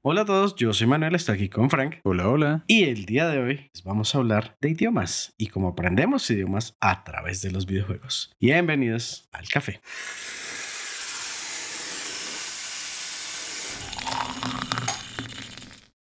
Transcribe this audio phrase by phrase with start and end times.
[0.00, 1.96] Hola a todos, yo soy Manuel, estoy aquí con Frank.
[2.04, 2.64] Hola, hola.
[2.68, 6.76] Y el día de hoy les vamos a hablar de idiomas y cómo aprendemos idiomas
[6.78, 8.30] a través de los videojuegos.
[8.38, 9.80] Bienvenidos al café.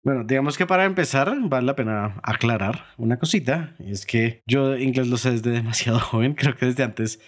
[0.06, 3.74] Bueno, digamos que para empezar vale la pena aclarar una cosita.
[3.80, 6.34] Y es que yo inglés lo sé desde demasiado joven.
[6.34, 7.18] Creo que desde antes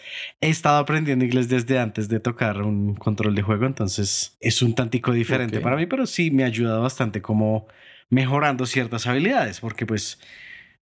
[0.41, 3.67] he estado aprendiendo inglés desde antes de tocar un control de juego.
[3.67, 7.67] Entonces es un tantico diferente para mí, pero sí me ha ayudado bastante como
[8.11, 9.59] mejorando ciertas habilidades.
[9.59, 10.21] Porque pues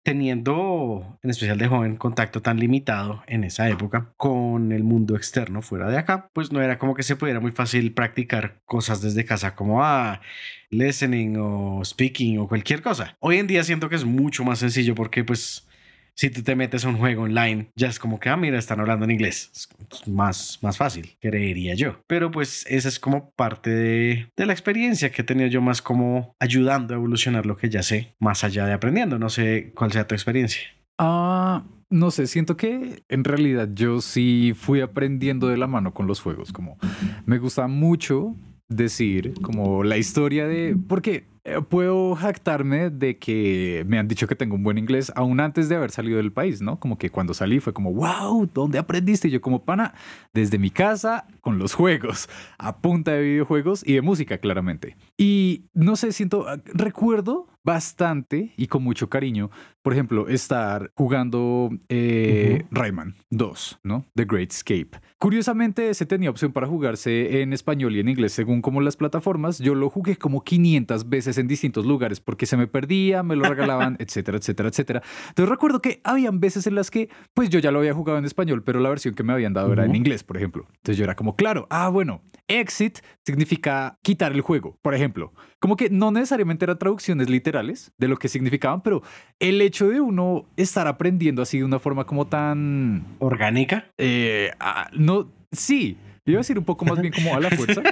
[0.06, 5.64] teniendo, en especial de joven, contacto tan limitado en esa época con el mundo externo
[5.64, 9.26] fuera de acá, pues no era como que se pudiera muy fácil practicar cosas desde
[9.26, 10.22] casa como ah,
[10.70, 13.18] listening o speaking o cualquier cosa.
[13.20, 15.68] Hoy en día siento que es mucho más sencillo porque pues
[16.16, 18.80] si tú te metes a un juego online, ya es como que, ah, mira, están
[18.80, 19.70] hablando en inglés.
[20.08, 22.00] Más, más fácil, creería yo.
[22.08, 25.82] Pero pues esa es como parte de, de la experiencia que he tenido yo más
[25.82, 29.20] como ayudando a evolucionar lo que ya sé, más allá de aprendiendo.
[29.20, 30.62] No sé cuál sea tu experiencia.
[30.98, 36.08] Ah, no sé, siento que en realidad yo sí fui aprendiendo de la mano con
[36.08, 36.54] los juegos.
[36.54, 36.78] Como
[37.26, 38.36] me gusta mucho
[38.70, 40.78] decir como la historia de.
[40.88, 41.26] Porque
[41.70, 45.76] puedo jactarme de que me han dicho que tengo un buen inglés aún antes de
[45.76, 46.80] haber salido del país, ¿no?
[46.80, 49.28] Como que cuando salí fue como, wow, ¿dónde aprendiste?
[49.28, 49.94] Y yo, como pana,
[50.34, 54.98] desde mi casa con los juegos, a punta de videojuegos y de música, claramente.
[55.18, 59.50] Y no sé, siento, ah, recuerdo bastante y con mucho cariño,
[59.82, 64.06] por ejemplo, estar jugando eh, Rayman 2, ¿no?
[64.14, 64.92] The Great Escape.
[65.18, 69.58] Curiosamente, ese tenía opción para jugarse en español y en inglés según como las plataformas.
[69.58, 73.46] Yo lo jugué como 500 veces en distintos lugares porque se me perdía, me lo
[73.46, 75.02] regalaban, etcétera, etcétera, etcétera.
[75.30, 78.26] Entonces recuerdo que habían veces en las que, pues yo ya lo había jugado en
[78.26, 80.66] español, pero la versión que me habían dado era en inglés, por ejemplo.
[80.68, 85.34] Entonces yo era como, claro, ah, bueno, exit significa quitar el juego, por ejemplo.
[85.60, 89.02] Como que no necesariamente eran traducciones literales de lo que significaban, pero
[89.40, 93.06] el hecho de uno estar aprendiendo así de una forma como tan...
[93.20, 93.86] ¿Orgánica?
[93.98, 95.98] eh, ah, no, sí.
[96.28, 97.84] Iba a decir un poco más bien como a la fuerza,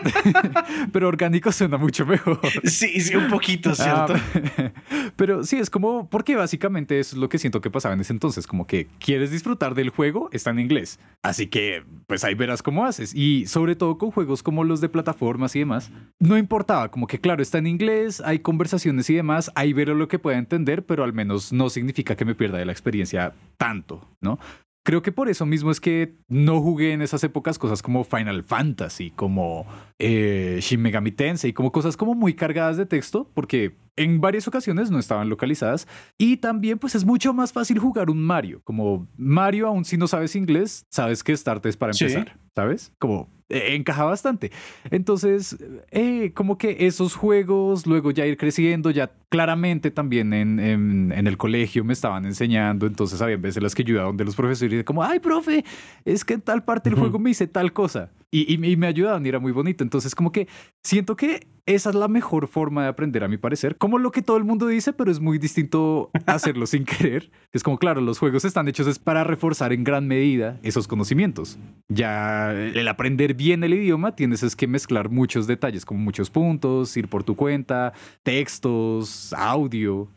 [0.92, 2.40] pero orgánico suena mucho mejor.
[2.64, 4.16] Sí, sí, un poquito, ¿cierto?
[4.16, 4.72] Ah,
[5.16, 8.12] pero sí, es como, porque básicamente eso es lo que siento que pasaba en ese
[8.12, 11.00] entonces, como que quieres disfrutar del juego, está en inglés.
[11.22, 13.14] Así que, pues ahí verás cómo haces.
[13.14, 17.20] Y sobre todo con juegos como los de plataformas y demás, no importaba, como que
[17.20, 21.04] claro, está en inglés, hay conversaciones y demás, ahí veré lo que pueda entender, pero
[21.04, 24.40] al menos no significa que me pierda de la experiencia tanto, ¿no?
[24.86, 28.44] Creo que por eso mismo es que no jugué en esas épocas cosas como Final
[28.44, 29.66] Fantasy, como
[29.98, 34.92] eh, Shin Megami Tensei, como cosas como muy cargadas de texto, porque en varias ocasiones
[34.92, 35.88] no estaban localizadas.
[36.18, 38.62] Y también pues es mucho más fácil jugar un Mario.
[38.66, 42.04] Como Mario, aun si no sabes inglés, sabes que Start es para Sí.
[42.06, 42.92] empezar, ¿sabes?
[43.00, 44.52] Como eh, encaja bastante.
[44.90, 45.58] Entonces,
[45.92, 51.26] eh, como que esos juegos, luego ya ir creciendo, ya claramente también en, en- en
[51.26, 54.36] el colegio me estaban enseñando, entonces había veces en las que yo iba donde los
[54.36, 55.66] profesores y como, ay, profe,
[56.06, 58.12] es que en tal parte del juego me hice tal cosa.
[58.30, 59.84] Y, y- y me ayudaban y era muy bonito.
[59.84, 60.48] Entonces, como que
[60.84, 63.78] siento que esa es la mejor forma de aprender, a mi parecer.
[63.78, 67.32] Como lo que todo el mundo dice, pero es muy distinto hacerlo sin querer.
[67.54, 71.58] Es como, claro, los juegos están hechos es para reforzar en gran medida esos conocimientos.
[71.90, 76.98] Ya el aprender bien el idioma tienes es que mezclar muchos detalles, como muchos puntos,
[76.98, 77.94] ir por tu cuenta,
[78.24, 80.12] textos, audio.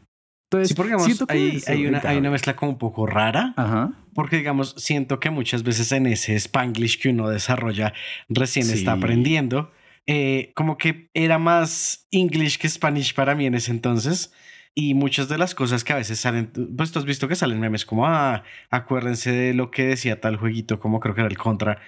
[0.50, 3.06] Entonces, Sí, porque digamos, siento que hay, hay una, hay una mezcla como un poco
[3.06, 3.52] rara.
[3.56, 3.92] Ajá.
[4.14, 7.92] Porque, digamos, siento que muchas veces en ese spanglish que uno desarrolla
[8.28, 8.98] recién está Sí.
[8.98, 9.70] aprendiendo,
[10.06, 14.32] eh, como que era más English que Spanish para mí en ese entonces.
[14.74, 17.58] Y muchas de las cosas que a veces salen, pues tú has visto que salen
[17.60, 21.38] memes como, ah, acuérdense de lo que decía tal jueguito, como creo que era el
[21.38, 21.78] contra,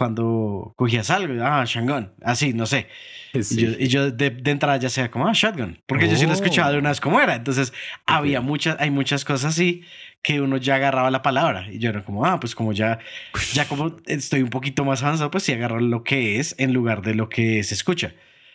[0.00, 2.86] cuando cogías algo, ah, Shangon, así, no sé.
[3.34, 3.60] Y Sí.
[3.60, 5.78] yo, y yo de, de entrada ya sea como, ah, shotgun.
[5.84, 6.34] Porque yo sí lo Oh.
[6.36, 7.34] escuchaba de una vez como era.
[7.34, 7.74] Entonces,
[8.06, 9.82] había muchas, hay muchas cosas así
[10.22, 11.66] que uno ya agarraba la palabra.
[11.70, 12.98] Y yo era como, ah, pues como ya,
[13.52, 17.02] ya como estoy un poquito más avanzado, pues sí agarro lo que es en lugar
[17.02, 18.14] de lo que se escucha.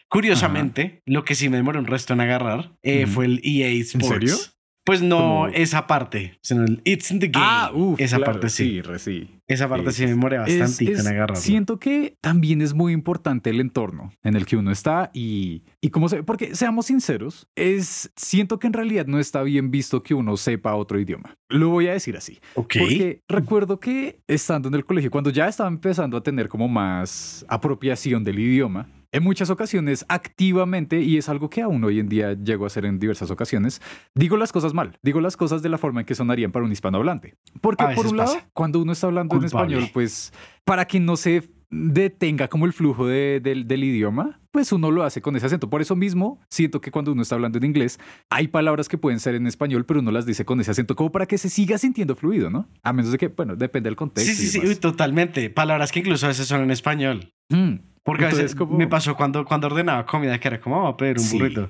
[0.09, 3.13] Curiosamente, lo que sí me demoró un resto en agarrar eh, Ujú.
[3.13, 4.07] fue el EA Sports.
[4.07, 4.35] serio?
[4.85, 7.45] Pues no esa parte, sino el It's in the Game.
[7.45, 8.81] Ah, uf, esa claro, parte sí.
[8.85, 9.29] Sí, sí.
[9.47, 11.35] Esa parte Sí, sí me Es- bastante es- agarrarlo.
[11.35, 15.89] siento que también es muy importante el entorno en el que uno está y, y
[15.89, 16.23] cómo se...
[16.23, 20.73] Porque seamos sinceros, es, siento que en realidad no está bien visto que uno sepa
[20.75, 21.35] otro idioma.
[21.49, 22.39] Lo voy a decir así.
[22.55, 22.75] Ok.
[22.79, 27.45] Porque recuerdo que estando en el colegio, cuando ya estaba empezando a tener como más
[27.47, 32.33] apropiación del idioma, en muchas ocasiones activamente, y es algo que aún hoy en día
[32.33, 33.81] llego a hacer en diversas ocasiones,
[34.13, 36.71] digo las cosas mal, digo las cosas de la forma en que sonarían para un
[36.71, 37.35] hispanohablante.
[37.61, 38.49] Porque A por un lado, pasa.
[38.53, 43.07] cuando uno está hablando en español, pues para quien no se detenga como el flujo
[43.07, 45.69] de- del, del idioma, pues uno lo hace con ese acento.
[45.69, 47.99] Por eso mismo, siento que cuando uno está hablando en inglés,
[48.29, 51.11] hay palabras que pueden ser en español, pero uno las dice con ese acento, como
[51.11, 52.69] para que se siga sintiendo fluido, ¿no?
[52.83, 54.31] A menos de que, bueno, depende del contexto.
[54.33, 55.49] Sí, sí, sí, totalmente.
[55.49, 57.33] Palabras que incluso a veces son en español.
[57.49, 57.73] Mm.
[58.05, 60.97] Porque a veces como- me pasó cuando, cuando ordenaba comida que era como, vamos a
[60.97, 61.37] pedir un Sí.
[61.39, 61.69] burrito.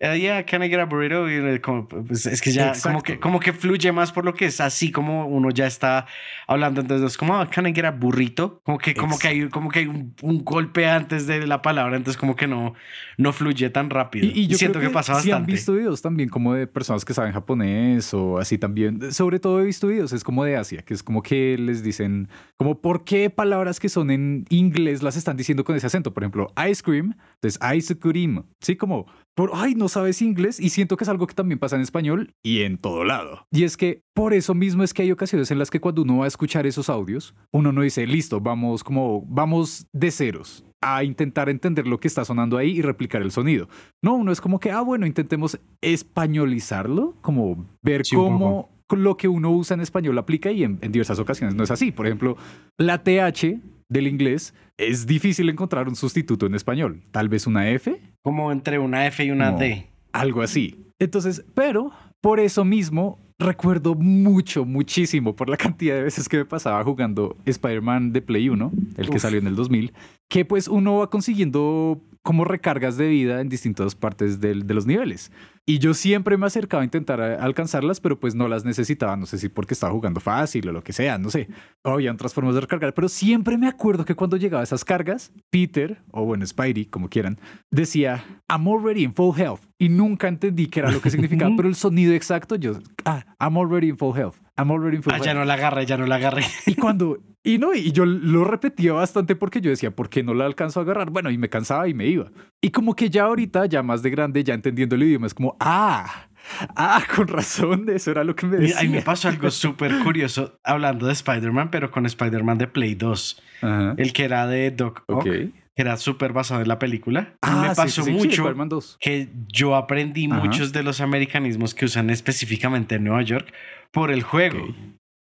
[0.00, 1.28] Eh, yeah, can I get a burrito?
[1.30, 4.46] Y como, pues, es que ya como que, como que fluye más por lo que
[4.46, 6.06] es así como uno ya está
[6.46, 6.80] hablando.
[6.80, 8.60] Entonces es como, "Ah, can I get a burrito?
[8.64, 11.96] Como que, como que hay, como que hay un, un golpe antes de la palabra.
[11.96, 12.74] Entonces como que no,
[13.18, 14.26] no fluye tan rápido.
[14.26, 15.52] Y, y yo siento creo que, pasa sí han bastante.
[15.52, 19.12] visto videos también como de personas que saben japonés o así también.
[19.12, 22.28] Sobre todo he visto videos, es como de Asia, que es como que les dicen,
[22.56, 26.12] como por qué palabras que son en inglés las están diciendo con ese acento.
[26.12, 28.44] Por ejemplo, ice cream, entonces ice cream.
[28.60, 30.60] Sí, como, por, ay, no sabes inglés.
[30.60, 33.46] Y siento que es algo que también pasa en español y en todo lado.
[33.50, 36.18] Y es que por eso mismo es que hay ocasiones en las que cuando uno
[36.18, 41.02] va a escuchar esos audios, uno no dice, listo, vamos como, vamos de ceros a
[41.02, 43.68] intentar entender lo que está sonando ahí y replicar el sonido.
[44.02, 49.28] No, uno es como que, ah, bueno, intentemos españolizarlo, como ver Sí, cómo lo que
[49.28, 51.90] uno usa en español aplica y en, en diversas ocasiones no es así.
[51.90, 52.36] Por ejemplo,
[52.78, 53.60] la TH
[53.94, 57.00] del inglés es difícil encontrar un sustituto en español.
[57.12, 59.58] Tal vez una F, Como entre una F y una No.
[59.58, 59.86] D.
[60.12, 60.76] algo así.
[60.98, 66.44] Entonces, pero por eso mismo recuerdo mucho, muchísimo por la cantidad de veces que me
[66.44, 69.22] pasaba jugando Spider-Man de Play 1, el que Uf.
[69.22, 69.92] salió en el 2000,
[70.28, 74.86] que pues uno va consiguiendo como recargas de vida en distintas partes del- de los
[74.86, 75.30] niveles.
[75.66, 79.38] Y yo siempre me acercaba a intentar alcanzarlas, pero pues no las necesitaba, no sé
[79.38, 81.48] si porque estaba jugando fácil o lo que sea, no sé.
[81.82, 84.84] O había otras formas de recargar, pero siempre me acuerdo que cuando llegaba a esas
[84.84, 87.38] cargas, Peter, o bueno, Spidey, como quieran,
[87.70, 89.62] decía, I'm already in full health.
[89.78, 93.56] Y nunca entendí qué era lo que significaba, pero el sonido exacto, yo, ah, I'm
[93.56, 94.36] already in full health.
[94.56, 96.44] I'm already in Ah, ya no la agarré, ya no la agarré.
[96.66, 100.32] Y cuando, y no, y yo lo repetía bastante porque yo decía, ¿por qué no
[100.34, 101.10] la alcanzo a agarrar?
[101.10, 102.30] Bueno, y me cansaba y me iba.
[102.60, 105.56] Y como que ya ahorita, ya más de grande, ya entendiendo el idioma, es como,
[105.60, 106.28] ah,
[106.76, 108.78] ah, con razón, eso era lo que me decía.
[108.78, 113.42] Ahí me pasó algo súper curioso hablando de Spider-Man, pero con Spider-Man de Play 2.
[113.62, 113.94] Ajá.
[113.96, 115.28] El que era de Doc Ock, Ok.
[115.76, 117.34] Que era súper basado en la película.
[117.42, 118.98] Ah, me sí, pasó sí, sí, sí, mucho 2.
[119.00, 120.40] que yo aprendí Ajá.
[120.42, 123.52] muchos de los americanismos que usan específicamente en Nueva York
[123.90, 124.62] por el juego.
[124.64, 124.74] Ok.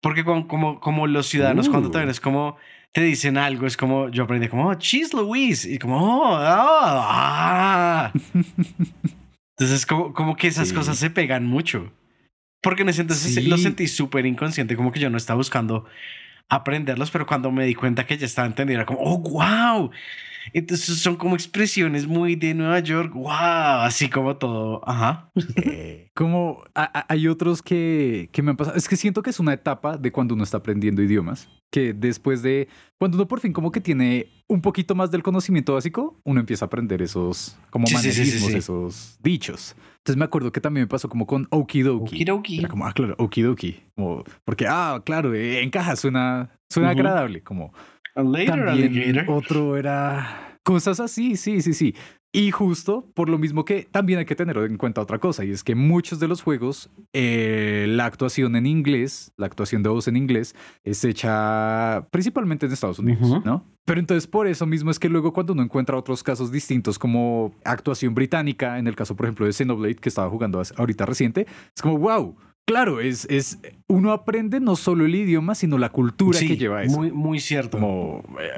[0.02, 1.92] Porque con- como, como los ciudadanos, cuando Uh.
[1.92, 2.56] también es como
[2.92, 5.72] te dicen algo, es como yo aprendí como, oh, cheese Louise.
[5.72, 8.12] Y como, oh, ah, ah.
[9.58, 10.74] Entonces, como, como que esas Sí.
[10.74, 11.92] cosas se pegan mucho.
[12.62, 13.42] Porque en ese entonces Sí.
[13.42, 15.84] lo sentí súper inconsciente, como que yo no estaba buscando
[16.48, 19.90] aprenderlos, pero cuando me di cuenta que ya estaba entendiendo, era como, oh, wow.
[20.52, 23.30] Entonces son como expresiones muy de Nueva York, wow,
[23.84, 25.30] así como todo, ajá.
[25.56, 28.76] Eh, como a- a- hay otros que, que me han pasado.
[28.76, 31.48] Es que siento que es una etapa de cuando uno está aprendiendo idiomas.
[31.70, 32.68] Que después de.
[32.98, 36.64] Cuando uno por fin como que tiene un poquito más del conocimiento básico, uno empieza
[36.64, 37.96] a aprender esos como sí.
[38.54, 39.74] esos dichos.
[40.02, 42.16] Entonces me acuerdo que también me pasó como con okidoki.
[42.16, 42.58] Okidoki.
[42.58, 43.84] Era como, ah, claro, okidoki.
[43.94, 47.44] Como, porque, ah, claro, eh, encaja, suena, suena agradable.
[47.44, 47.72] Como,
[48.16, 49.30] A later también alligator.
[49.30, 51.94] otro era cosas así, sí, sí, sí.
[52.34, 55.50] Y justo por lo mismo que también hay que tener en cuenta otra cosa, y
[55.50, 60.08] es que muchos de los juegos, eh, la actuación en inglés, la actuación de voz
[60.08, 63.42] en inglés, es hecha principalmente en Estados Unidos, Ujú.
[63.44, 63.66] ¿no?
[63.84, 67.54] Pero entonces por eso mismo es que luego cuando uno encuentra otros casos distintos como
[67.64, 71.46] actuación británica, en el caso por ejemplo de Xenoblade que estaba jugando ahorita reciente,
[71.76, 72.34] es como, wow,
[72.64, 73.58] claro, es, es,
[73.88, 76.96] uno aprende no solo el idioma, sino la cultura Sí, que lleva eso.
[76.96, 77.78] Muy, muy cierto.
[77.78, 78.48] Como, eh,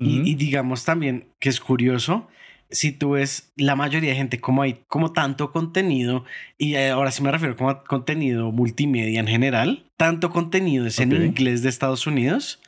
[0.00, 0.28] Y, ujú.
[0.28, 2.26] y digamos también que es curioso,
[2.70, 6.24] si tú ves la mayoría de gente, como hay como tanto contenido,
[6.58, 11.12] y ahora sí me refiero como a contenido multimedia en general, tanto contenido es en
[11.12, 11.20] Ok.
[11.20, 12.60] inglés de Estados Unidos,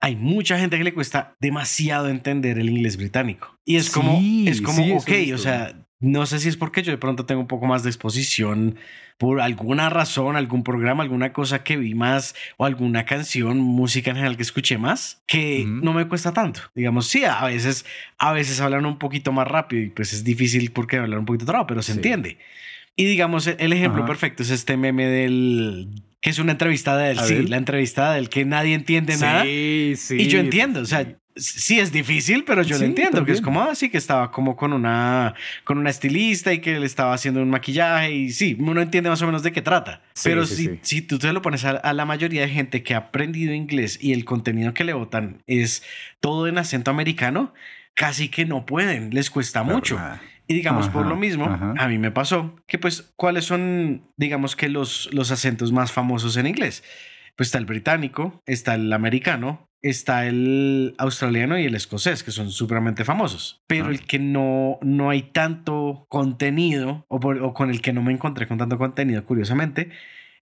[0.00, 3.56] hay mucha gente que le cuesta demasiado entender el inglés británico.
[3.64, 6.92] Y es como, es como, sí, ok, o sea, no sé si es porque yo
[6.92, 8.76] de pronto tengo un poco más de exposición
[9.18, 14.16] por alguna razón, algún programa, alguna cosa que vi más o alguna canción, música en
[14.16, 16.60] general que escuché más, que no me cuesta tanto.
[16.76, 17.84] Digamos, sí, a veces,
[18.18, 21.46] a veces hablan un poquito más rápido y pues es difícil porque hablan un poquito
[21.46, 21.98] trabado, pero se Sí.
[21.98, 22.38] entiende.
[22.94, 24.06] Y digamos, el ejemplo Ajá.
[24.08, 25.88] perfecto es este meme del
[26.20, 27.48] que es una entrevista de él, A sí, ver.
[27.48, 29.42] la entrevista del que nadie entiende nada.
[29.44, 30.16] Sí, sí.
[30.16, 31.06] Y yo entiendo, o sea,
[31.38, 33.44] sí es difícil, pero yo lo Sí, entiendo, que es también.
[33.62, 37.42] como así que estaba como con una con una estilista y que le estaba haciendo
[37.42, 40.02] un maquillaje y sí, uno entiende más o menos de qué trata.
[40.14, 40.78] Sí, pero sí, si, sí.
[40.82, 43.98] si tú te lo pones a, a la mayoría de gente que ha aprendido inglés
[44.00, 45.82] y el contenido que le votan es
[46.20, 47.54] todo en acento americano,
[47.94, 49.96] casi que no pueden, les cuesta mucho.
[49.96, 50.20] Verdad.
[50.50, 51.74] Y digamos, por lo mismo, ajá.
[51.76, 56.38] a mí me pasó que pues, ¿cuáles son, digamos que los, los acentos más famosos
[56.38, 56.82] en inglés?
[57.36, 62.50] Pues está el británico, está el americano, está el australiano y el escocés, que son
[62.50, 63.60] supremamente famosos.
[63.66, 63.90] Pero Ah.
[63.90, 68.12] el que no, no hay tanto contenido, o, por- o con el que no me
[68.12, 69.90] encontré con tanto contenido, curiosamente,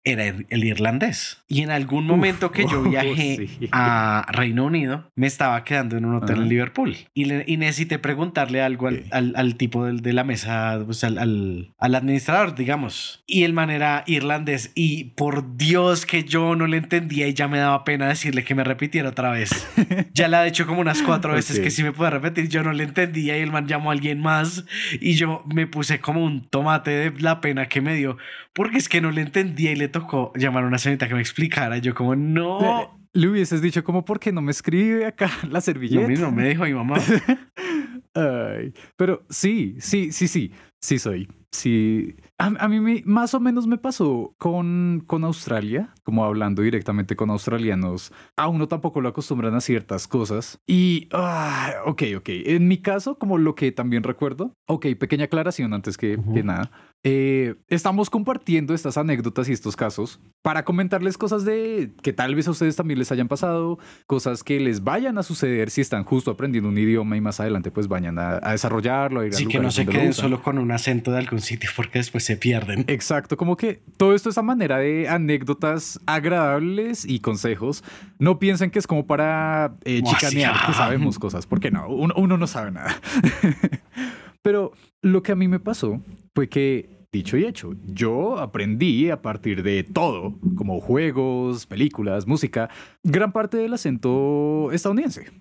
[0.07, 1.43] era el, irlandés.
[1.49, 3.69] Y en algún momento que yo viajé sí.
[3.73, 6.43] a Reino Unido, me estaba quedando en un hotel Ajá.
[6.45, 6.97] en Liverpool.
[7.13, 11.03] Y, le- y necesité preguntarle algo al, al- al tipo del- de, la mesa, pues,
[11.05, 13.25] al, al- administrador, digamos.
[13.27, 14.71] Y el man era irlandés.
[14.77, 18.55] Y por Dios que yo no le entendía y ya me daba pena decirle que
[18.55, 19.51] me repitiera otra vez.
[20.15, 21.65] Ya le ha dicho como unas cuatro veces Ok.
[21.65, 24.19] que si me puede repetir, yo no le entendía y el man llamó a alguien
[24.21, 24.65] más
[25.01, 28.17] y yo me puse como un tomate de la pena que me dio
[28.55, 31.21] porque es que no le entendía y le tocó llamar a una señorita que me
[31.21, 31.79] explicara.
[31.79, 36.07] Yo como, no, Le hubieses dicho como, ¿por qué no me escribe acá la servilleta?
[36.09, 36.97] mismo me dijo mi mamá.
[38.15, 40.51] Ay, pero sí, sí, sí, sí,
[40.81, 41.29] sí soy.
[41.53, 42.17] Sí.
[42.39, 47.15] A, a mí me- más o menos me pasó con, con Australia, como hablando directamente
[47.17, 48.13] con australianos.
[48.37, 50.59] A uno tampoco lo acostumbran a ciertas cosas.
[50.67, 52.29] Y, ah, ok, ok.
[52.29, 56.35] En mi caso, como lo que también recuerdo, ok, pequeña aclaración antes que, Ujú.
[56.35, 56.71] que nada.
[57.05, 62.49] Eh, estamos compartiendo estas anécdotas y estos casos para comentarles cosas de que tal vez
[62.49, 66.33] a ustedes también les hayan pasado, cosas que les vayan a suceder si están justo
[66.33, 69.21] aprendiendo un idioma y más adelante pues vayan a, a desarrollarlo.
[69.21, 71.71] a ir a Así que no se queden solo con un acento de algún sitio
[71.77, 72.85] porque después se pierden.
[72.89, 77.85] Exacto, como que todo esto es a manera de anécdotas agradables y consejos.
[78.19, 80.75] No piensen que es como para eh, chicanear que ah.
[80.75, 83.01] sabemos cosas, porque no, uno, uno no sabe nada.
[84.47, 84.71] Pero
[85.03, 86.01] lo que a mí me pasó
[86.33, 92.71] fue que, dicho y hecho, yo aprendí a partir de todo, como juegos, películas, música,
[93.03, 95.33] gran parte del acento estadounidense.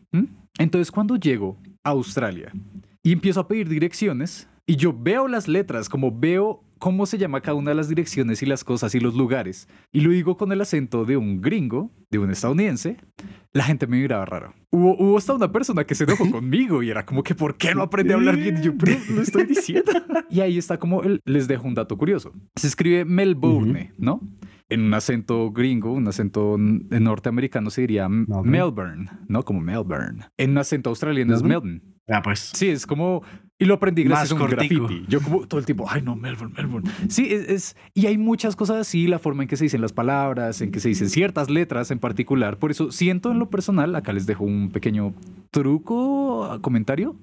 [0.58, 2.52] Entonces cuando llego a Australia
[3.04, 7.42] y empiezo a pedir direcciones y yo veo las letras, como veo cómo se llama
[7.42, 10.52] cada una de las direcciones y las cosas y los lugares, y lo digo con
[10.52, 12.98] el acento de un gringo, de un estadounidense,
[13.54, 14.54] la gente me miraba raro.
[14.72, 17.74] Hubo, hubo hasta una persona que se enojó conmigo y era como que, ¿por qué
[17.74, 18.58] no aprende a hablar bien?
[18.58, 19.92] Y yo, pero lo estoy diciendo.
[20.30, 22.34] Y ahí está como, el, les dejo un dato curioso.
[22.56, 24.22] Se escribe Melbourne, ¿no?
[24.68, 28.10] En un acento gringo, un acento norteamericano se diría.
[28.10, 29.44] Melbourne, ¿no?
[29.44, 30.26] Como Melbourne.
[30.38, 31.82] En un acento australiano es Melbourne.
[32.08, 32.20] Melbourne.
[32.20, 32.52] Ah, pues.
[32.54, 33.24] Sí, es como.
[33.58, 34.84] Y lo aprendí gracias Más a un cortico.
[34.88, 35.06] graffiti.
[35.08, 36.92] Yo, como todo el tiempo, ay, no, Melbourne, Melbourne.
[37.08, 39.94] Sí, es, es- Y hay muchas cosas así, la forma en que se dicen las
[39.94, 42.58] palabras, en que se dicen ciertas letras en particular.
[42.60, 45.14] Por eso siento en lo personal, acá les dejo un pequeño
[45.52, 47.16] truco, comentario.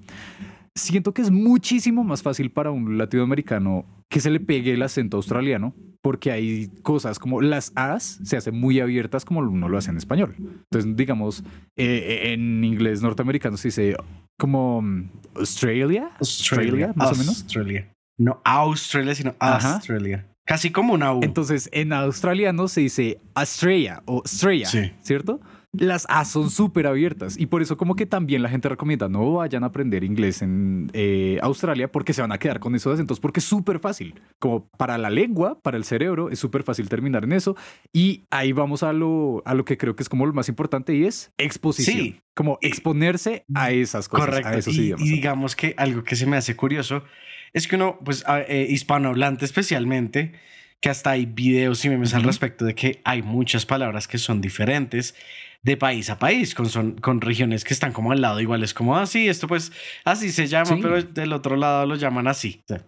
[0.75, 5.17] Siento que es muchísimo más fácil para un latinoamericano que se le pegue el acento
[5.17, 9.91] australiano, porque hay cosas como las As se hacen muy abiertas como uno lo hace
[9.91, 10.35] en español.
[10.37, 11.43] Entonces, digamos,
[11.77, 13.95] eh, en inglés norteamericano se dice
[14.37, 17.41] como mm, Australia, Australia, más o menos.
[17.43, 17.89] Australia.
[18.17, 19.75] No Australia, sino Ajá.
[19.75, 20.27] Australia.
[20.45, 21.21] Casi como una U.
[21.23, 24.91] Entonces, en australiano se dice Australia o Australia, Sí.
[25.01, 25.39] ¿cierto?
[25.75, 29.33] Las A son súper abiertas y por eso como que también la gente recomienda no
[29.33, 33.19] vayan a aprender inglés en eh, Australia porque se van a quedar con esos acentos
[33.19, 34.21] porque es súper fácil.
[34.37, 37.55] Como para la lengua, para el cerebro, es súper fácil terminar en eso.
[37.91, 40.93] Y ahí vamos a lo, a lo que creo que es como lo más importante
[40.93, 41.97] y es exposición.
[41.97, 42.21] Sí.
[42.35, 44.49] Como exponerse a esas cosas, Correcto.
[44.49, 45.05] a esos y, idiomas.
[45.07, 47.03] y digamos que algo que se me hace curioso
[47.51, 50.33] es que uno, pues eh, hispanohablante especialmente,
[50.81, 54.41] que hasta hay videos y memes al respecto de que hay muchas palabras que son
[54.41, 55.15] diferentes
[55.63, 58.97] de país a país, con, son, con regiones que están como al lado iguales, como
[58.97, 59.71] así, esto pues
[60.03, 60.79] así se llama, Sí.
[60.81, 62.61] pero del otro lado lo llaman así.
[62.65, 62.85] O sea,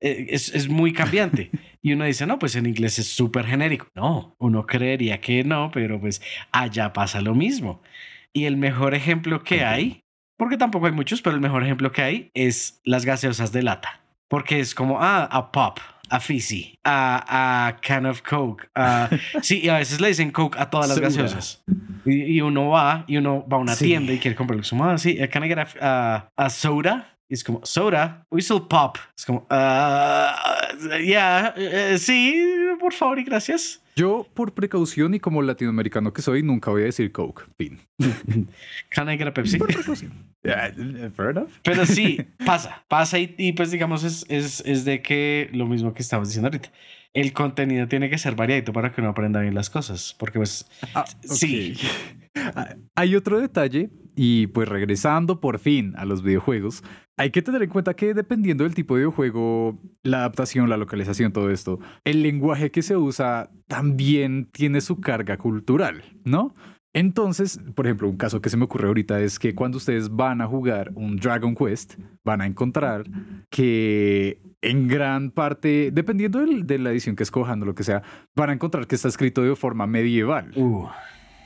[0.00, 1.50] eh, es, es muy cambiante.
[1.82, 3.88] y uno dice, no, pues en inglés es súper genérico.
[3.94, 6.20] No, uno creería que no, pero pues
[6.52, 7.82] allá pasa lo mismo.
[8.34, 10.02] Y el mejor ejemplo que hay,
[10.36, 14.02] porque tampoco hay muchos, pero el mejor ejemplo que hay es las gaseosas de lata.
[14.28, 15.78] Porque es como, ah, a pop,
[16.10, 18.68] a fizzy, a, a can of coke.
[18.74, 19.08] a-
[19.42, 21.08] sí, y a veces le dicen coke a todas las Soda.
[21.08, 21.62] gaseosas.
[22.04, 23.86] Y, y uno va, y uno va a una Sí.
[23.86, 27.17] tienda y quiere comprar como, ah, sí, can I get a, a- a soda?
[27.28, 28.96] Y es como, soda, whistle pop.
[29.16, 30.68] Es como, ah,
[31.04, 32.42] ya, eh, sí,
[32.80, 33.82] por favor y gracias.
[33.96, 37.44] Yo, por precaución y como latinoamericano que soy, nunca voy a decir Coke.
[37.58, 37.80] Fin.
[38.90, 39.58] Can I get a Pepsi?
[39.58, 40.12] Por precaución.
[40.42, 40.72] Yeah,
[41.16, 41.50] fair enough.
[41.64, 45.92] Pero sí, pasa, pasa y, y pues digamos es, es, es de que lo mismo
[45.94, 46.70] que estamos diciendo ahorita.
[47.12, 50.66] El contenido tiene que ser variadito para que uno aprenda bien las cosas, porque pues
[50.94, 51.76] Ah, Sí.
[52.94, 56.82] Hay otro detalle, y pues regresando por fin a los videojuegos,
[57.16, 61.32] hay que tener en cuenta que dependiendo del tipo de videojuego, la adaptación, la localización,
[61.32, 66.54] todo esto, el lenguaje que se usa también tiene su carga cultural, ¿no?
[66.94, 70.40] Entonces, por ejemplo, un caso que se me ocurre ahorita es que cuando ustedes van
[70.40, 73.04] a jugar un Dragon Quest, van a encontrar
[73.50, 78.02] que en gran parte, dependiendo de la edición que escojan o lo que sea,
[78.34, 80.50] van a encontrar que está escrito de forma medieval.
[80.56, 80.88] uh,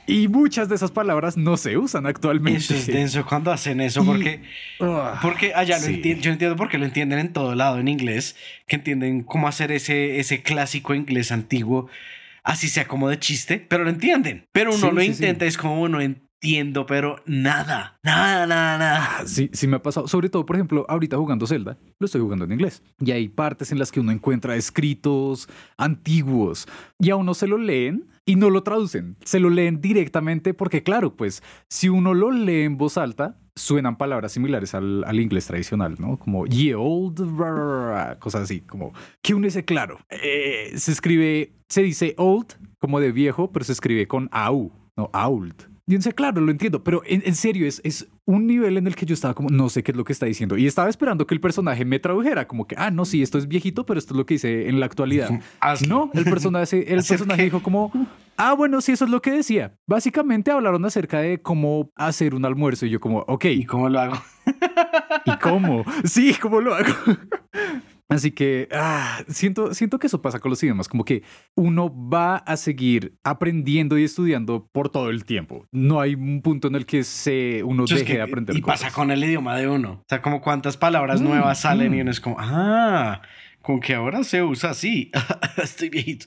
[0.05, 2.57] Y muchas de esas palabras no se usan actualmente.
[2.59, 4.43] Eso es denso cuando hacen eso, porque,
[4.81, 5.93] Ah, porque allá lo sí.
[5.95, 6.21] entiendo.
[6.23, 8.35] Yo entiendo por qué lo entienden en todo lado en inglés,
[8.67, 11.87] que entienden cómo hacer ese, ese clásico inglés antiguo,
[12.43, 14.45] así sea como de chiste, pero lo entienden.
[14.51, 19.17] Pero uno Sí, lo sí, intenta, es como, bueno, entiendo, pero nada, nada, nada, nada.
[19.19, 20.09] Ah, Sí, sí me ha pasado.
[20.09, 22.83] Sobre todo, por ejemplo, ahorita jugando Zelda, lo estoy jugando en inglés.
[22.99, 26.67] Y hay partes en las que uno encuentra escritos antiguos
[26.99, 29.17] y a uno se lo leen y no lo traducen.
[29.23, 33.97] Se lo leen directamente porque, claro, pues si uno lo lee en voz alta, suenan
[33.97, 36.17] palabras similares al, al inglés tradicional, ¿no?
[36.17, 37.19] Como ye old,
[38.19, 43.11] cosas así, como que uno dice, claro, eh, se escribe, se dice old como de
[43.11, 45.72] viejo, pero se escribe con au, no old.
[45.85, 48.95] Y dice, claro, lo entiendo, pero en, en serio, es, es un nivel en el
[48.95, 50.55] que yo estaba como, no sé qué es lo que está diciendo.
[50.57, 53.49] Y estaba esperando que el personaje me tradujera, como que, ah, no, sí, esto es
[53.49, 55.29] viejito, pero esto es lo que dice en la actualidad.
[55.59, 55.87] Hazlo.
[55.87, 57.91] No, el personaje, el personaje dijo como,
[58.37, 59.75] ah, bueno, sí, eso es lo que decía.
[59.85, 63.99] Básicamente hablaron acerca de cómo hacer un almuerzo y yo como, ok, ¿Y cómo lo
[63.99, 64.15] hago?
[65.25, 65.83] ¿y cómo?
[66.05, 66.93] Sí, ¿cómo lo hago?
[68.13, 71.23] Así que ah, siento, siento que eso pasa con los idiomas, como que
[71.55, 75.65] uno va a seguir aprendiendo y estudiando por todo el tiempo.
[75.71, 78.55] No hay un punto en el que se, uno Yo es deje que- de aprender
[78.57, 78.81] y cosas.
[78.81, 79.91] pasa con el idioma de uno.
[80.01, 82.01] O sea, como cuántas palabras Mm, nuevas salen y mm.
[82.01, 83.21] uno es como, ah,
[83.61, 85.09] con que ahora se usa así.
[85.61, 86.25] Estoy viejito.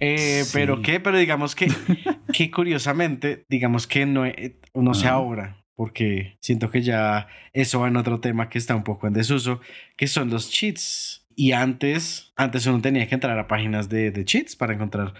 [0.00, 0.50] Eh, Sí.
[0.52, 1.66] Pero qué, pero digamos que,
[2.32, 5.14] que curiosamente, digamos que no, eh, no sé Ajá.
[5.16, 9.12] ahora, porque siento que ya eso va en otro tema que está un poco en
[9.12, 9.60] desuso,
[9.96, 11.21] que son los cheats.
[11.36, 15.14] Y antes, antes uno tenía que entrar a páginas de, de cheats para encontrar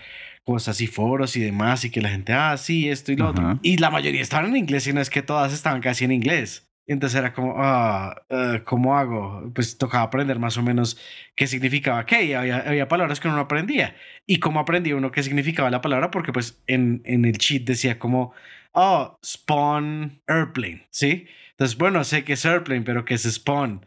[0.44, 3.58] cosas y foros y demás y que la gente, ah, sí, esto y lo otro.
[3.62, 6.68] Y la mayoría estaban en inglés y no es que todas estaban casi en inglés.
[6.86, 9.50] Entonces era como, ah, eh, ¿cómo hago?
[9.54, 10.98] Pues tocaba aprender más o menos
[11.36, 12.24] qué significaba qué.
[12.24, 13.94] Y había, había palabras que uno no aprendía.
[14.26, 17.98] Y cómo aprendía uno qué significaba la palabra, porque pues en, en el cheat decía
[17.98, 18.32] como,
[18.72, 21.26] oh, spawn airplane, ¿sí?
[21.52, 23.86] Entonces, bueno, sé que es airplane, pero ¿qué es spawn?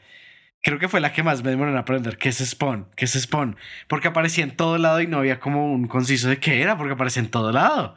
[0.65, 2.17] Creo que fue la que más me demoró en aprender.
[2.17, 2.87] ¿Qué es spawn?
[2.95, 3.55] ¿Qué es spawn?
[3.87, 6.93] Porque aparecía en todo lado y no había como un conciso de qué era, porque
[6.93, 7.95] aparece en todo lado.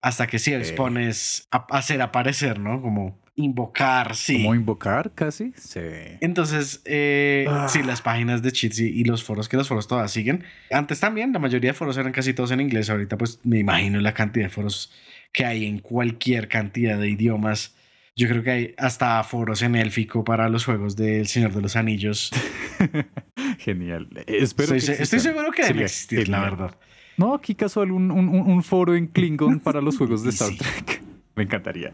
[0.00, 0.66] Hasta que sí, el Eh.
[0.66, 2.80] spawn es hacer aparecer, ¿no?
[2.80, 4.36] Como invocar, sí.
[4.44, 5.52] ¿Cómo invocar casi?
[5.56, 5.80] Sí.
[6.20, 7.66] Entonces, eh, Ah.
[7.68, 10.44] sí, las páginas de cheats y, y los foros, que los foros todas siguen.
[10.70, 12.90] Antes también, la mayoría de foros eran casi todos en inglés.
[12.90, 14.92] Ahorita, pues me imagino la cantidad de foros
[15.32, 17.74] que hay en cualquier cantidad de idiomas.
[18.16, 21.74] Yo creo que hay hasta foros en élfico para los juegos del Señor de los
[21.74, 22.30] Anillos.
[23.58, 24.08] Genial.
[24.26, 26.76] Espero estoy, que estoy seguro que Sería existir, la verdad.
[27.16, 30.50] No, aquí casual un, un- foro en Klingon para los juegos de Star.
[30.56, 31.02] Trek.
[31.36, 31.92] Me encantaría.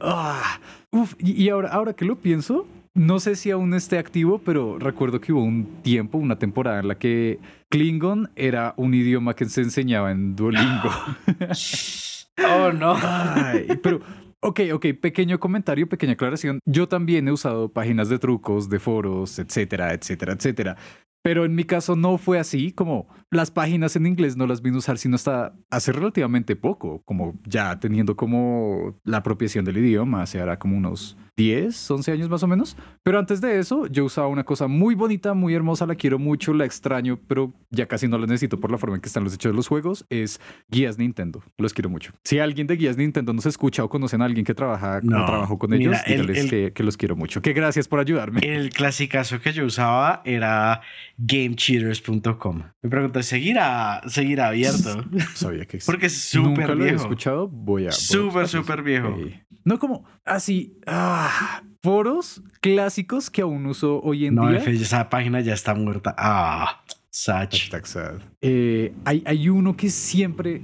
[0.00, 0.58] Ah,
[0.90, 4.78] uf, y, y ahora, ahora que lo pienso, no sé si aún esté activo, pero
[4.80, 7.38] recuerdo que hubo un tiempo, una temporada en la que
[7.68, 10.90] Klingon era un idioma que se enseñaba en Duolingo.
[12.48, 12.96] Oh, no.
[13.00, 14.00] Ay, pero,
[14.40, 16.60] ok, ok, pequeño comentario, pequeña aclaración.
[16.64, 20.76] Yo también he usado páginas de trucos, de foros, etcétera, etcétera, etcétera.
[21.22, 24.76] Pero en mi caso no fue así, como las páginas en inglés no las vine
[24.76, 30.22] a usar sino hasta hace relativamente poco, como ya teniendo como la apropiación del idioma,
[30.22, 32.76] hace ahora como unos 10, 11 años más o menos.
[33.02, 36.52] Pero antes de eso yo usaba una cosa muy bonita, muy hermosa, la quiero mucho,
[36.52, 39.32] la extraño, pero ya casi no la necesito por la forma en que están los
[39.34, 40.38] hechos de los juegos, es
[40.68, 41.42] guías Nintendo.
[41.56, 42.12] Los quiero mucho.
[42.24, 45.26] Si alguien de guías Nintendo nos escucha o conocen a alguien que trabaja No, o
[45.26, 47.40] trabajó con mira, ellos, el- dígales el- que, que los quiero mucho.
[47.40, 48.40] Que gracias por ayudarme.
[48.42, 50.82] El clasicazo que yo usaba era
[51.16, 52.62] gamecheaters.com.
[52.82, 55.04] Me pregunto, ¿seguirá, seguirá abierto?
[55.34, 55.92] Sabía que existía.
[55.92, 57.02] Porque es súper lo he viejo.
[57.02, 57.92] escuchado, voy a...
[57.92, 59.16] Súper, súper viejo.
[59.64, 64.58] No como así, ah, foros clásicos que aún uso hoy en No, día.
[64.58, 66.14] F, esa página ya está muerta.
[66.16, 67.70] Ah, Sach.
[68.40, 70.62] Eh, hay, hay uno que siempre,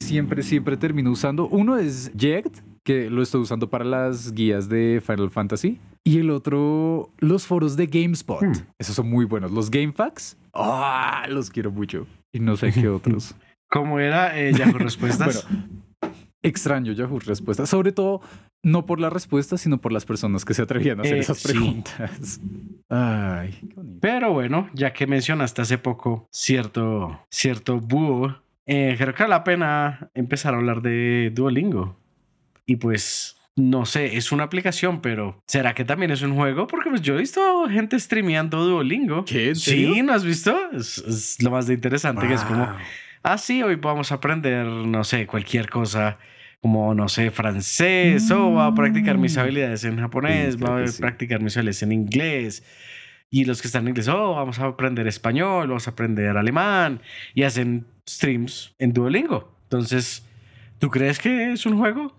[0.00, 1.46] siempre, siempre termino usando.
[1.48, 5.78] Uno es Jekt, que lo estoy usando para las guías de Final Fantasy.
[6.06, 8.40] Y el otro, los foros de GameSpot.
[8.40, 8.52] Hmm.
[8.78, 9.50] Esos son muy buenos.
[9.50, 12.06] Los GameFAQs, ah, los quiero mucho.
[12.32, 13.34] Y no sé qué otros.
[13.68, 15.46] ¿Cómo era eh, Yahoo Respuestas?
[16.00, 17.68] Bueno, extraño Yahoo Respuestas.
[17.68, 18.20] Sobre todo,
[18.62, 21.38] no por las respuestas, sino por las personas que se atrevían a hacer Eh, esas
[21.38, 21.48] sí.
[21.48, 22.40] preguntas.
[22.88, 23.98] Ay, qué bonito.
[24.00, 29.42] Pero bueno, ya que mencionaste hace poco cierto, cierto búho, eh, creo que vale la
[29.42, 31.96] pena empezar a hablar de Duolingo.
[32.64, 36.66] Y pues, no sé, es una aplicación, pero ¿será que también es un juego?
[36.66, 39.24] Porque pues yo he visto gente streameando Duolingo.
[39.24, 39.48] ¿Qué?
[39.48, 40.02] ¿En Sí?
[40.02, 40.54] ¿no has visto?
[40.72, 42.68] Es, es lo más de interesante que es como,
[43.22, 46.18] ah, sí, hoy vamos a aprender, no sé, cualquier cosa,
[46.60, 49.40] como, no sé, francés, o voy a practicar mis Mm.
[49.40, 51.00] habilidades en japonés, Sí, voy a sí.
[51.00, 52.62] practicar mis habilidades en inglés.
[53.30, 57.00] Y los que están en inglés, oh, vamos a aprender español, vamos a aprender alemán,
[57.34, 59.56] y hacen streams en Duolingo.
[59.64, 60.22] Entonces,
[60.78, 62.14] ¿Tú crees que es un juego?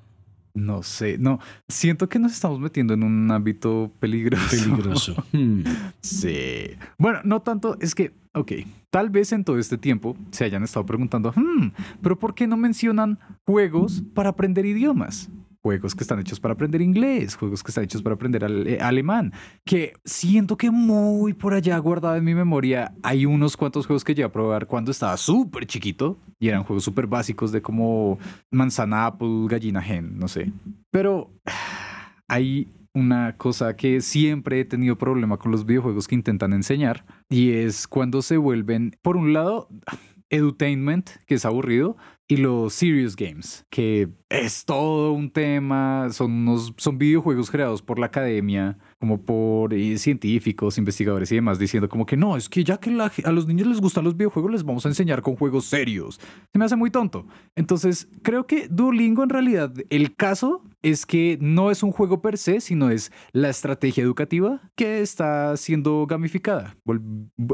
[0.57, 1.39] No sé, no.
[1.67, 4.49] Siento que nos estamos metiendo en un ámbito peligroso.
[4.49, 5.23] Peligroso.
[5.31, 5.61] Hmm.
[6.01, 6.71] Sí.
[6.97, 8.53] Bueno, no tanto, es que, ok,
[8.89, 12.55] tal vez en todo este tiempo se hayan estado preguntando, hmm, pero ¿por qué no
[12.57, 15.29] mencionan juegos para aprender idiomas?
[15.67, 19.33] Juegos que están hechos para aprender inglés, juegos que están hechos para aprender ale- alemán,
[19.65, 24.13] que siento que muy por allá guardado en mi memoria hay unos cuantos juegos que
[24.15, 28.17] llegué a probar cuando estaba súper chiquito y eran juegos súper básicos de como
[28.49, 30.53] manzana, apple, gallina, hen, no sé.
[30.89, 31.31] Pero
[32.29, 37.51] hay una cosa que siempre he tenido problema con los videojuegos que intentan enseñar y
[37.51, 39.67] es cuando se vuelven, por un lado,
[40.29, 41.97] edutainment, que es aburrido,
[42.29, 47.99] y los serious games, que es todo un tema, son, unos, son videojuegos creados por
[47.99, 52.65] la academia, como por eh, científicos, investigadores y demás, diciendo como que no, es que
[52.65, 55.37] ya que la- a los niños les gustan los videojuegos, les vamos a enseñar con
[55.37, 56.19] juegos serios.
[56.51, 57.25] Se me hace muy tonto.
[57.55, 62.37] Entonces, creo que Duolingo en realidad, el caso es que no es un juego per
[62.37, 66.75] se, sino es la estrategia educativa que está siendo gamificada.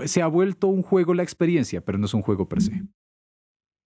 [0.05, 2.81] Se ha vuelto un juego la experiencia, pero no es un juego per se.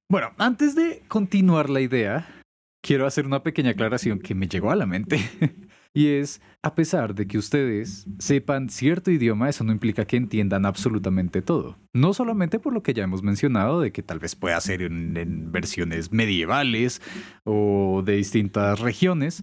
[0.10, 2.42] Bueno, antes de continuar la idea,
[2.82, 5.18] quiero hacer una pequeña aclaración que me llegó a la mente.
[5.98, 10.68] Y es, a pesar de que ustedes sepan cierto idioma, eso no implica que entiendan
[10.68, 11.80] absolutamente todo.
[11.92, 15.18] No solamente por lo que ya hemos mencionado, de que tal vez pueda ser en,
[15.18, 17.02] en versiones medievales
[17.46, 19.42] o de distintas regiones.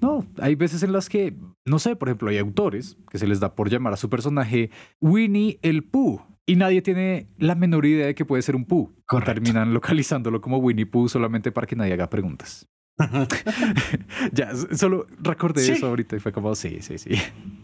[0.00, 3.38] No, hay veces en las que, no sé, por ejemplo, hay autores que se les
[3.38, 4.70] da por llamar a su personaje
[5.02, 6.22] Winnie el Pooh.
[6.46, 8.94] Y nadie tiene la menor idea de que puede ser un Pooh.
[9.22, 12.70] Terminan localizándolo como Winnie Pooh solamente para que nadie haga preguntas.
[14.32, 15.72] ya, solo recordé Sí.
[15.72, 17.10] eso ahorita y fue como, sí, sí, sí.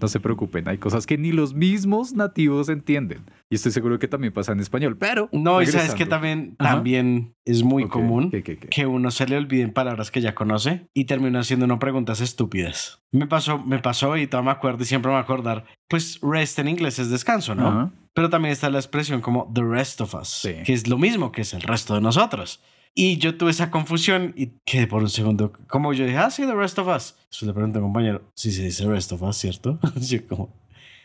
[0.01, 3.25] No se preocupen, hay cosas que ni los mismos nativos entienden.
[3.51, 5.29] Y estoy seguro que también pasa en español, pero...
[5.33, 6.75] No, y sabes que también, Ajá.
[6.77, 8.69] también es muy común ¿qué, qué, qué?
[8.69, 13.03] que uno se le olviden palabras que ya conoce y termina haciendo preguntas estúpidas.
[13.13, 15.65] Me pasó, me pasó y todavía me acuerdo y siempre me voy a acordar.
[15.89, 17.69] Pues rest en inglés es descanso, ¿no?
[17.69, 17.93] Ajá.
[18.15, 20.55] Pero también está la expresión como the rest of us, Sí.
[20.65, 22.63] que es lo mismo que es el resto de nosotros.
[22.95, 26.43] Y yo tuve esa confusión y quedé por un segundo, como yo dije, ah, sí,
[26.45, 27.15] the rest of us.
[27.31, 29.79] Después le pregunté a un compañero, sí se dice rest of us, ¿cierto?
[29.97, 30.53] yo como,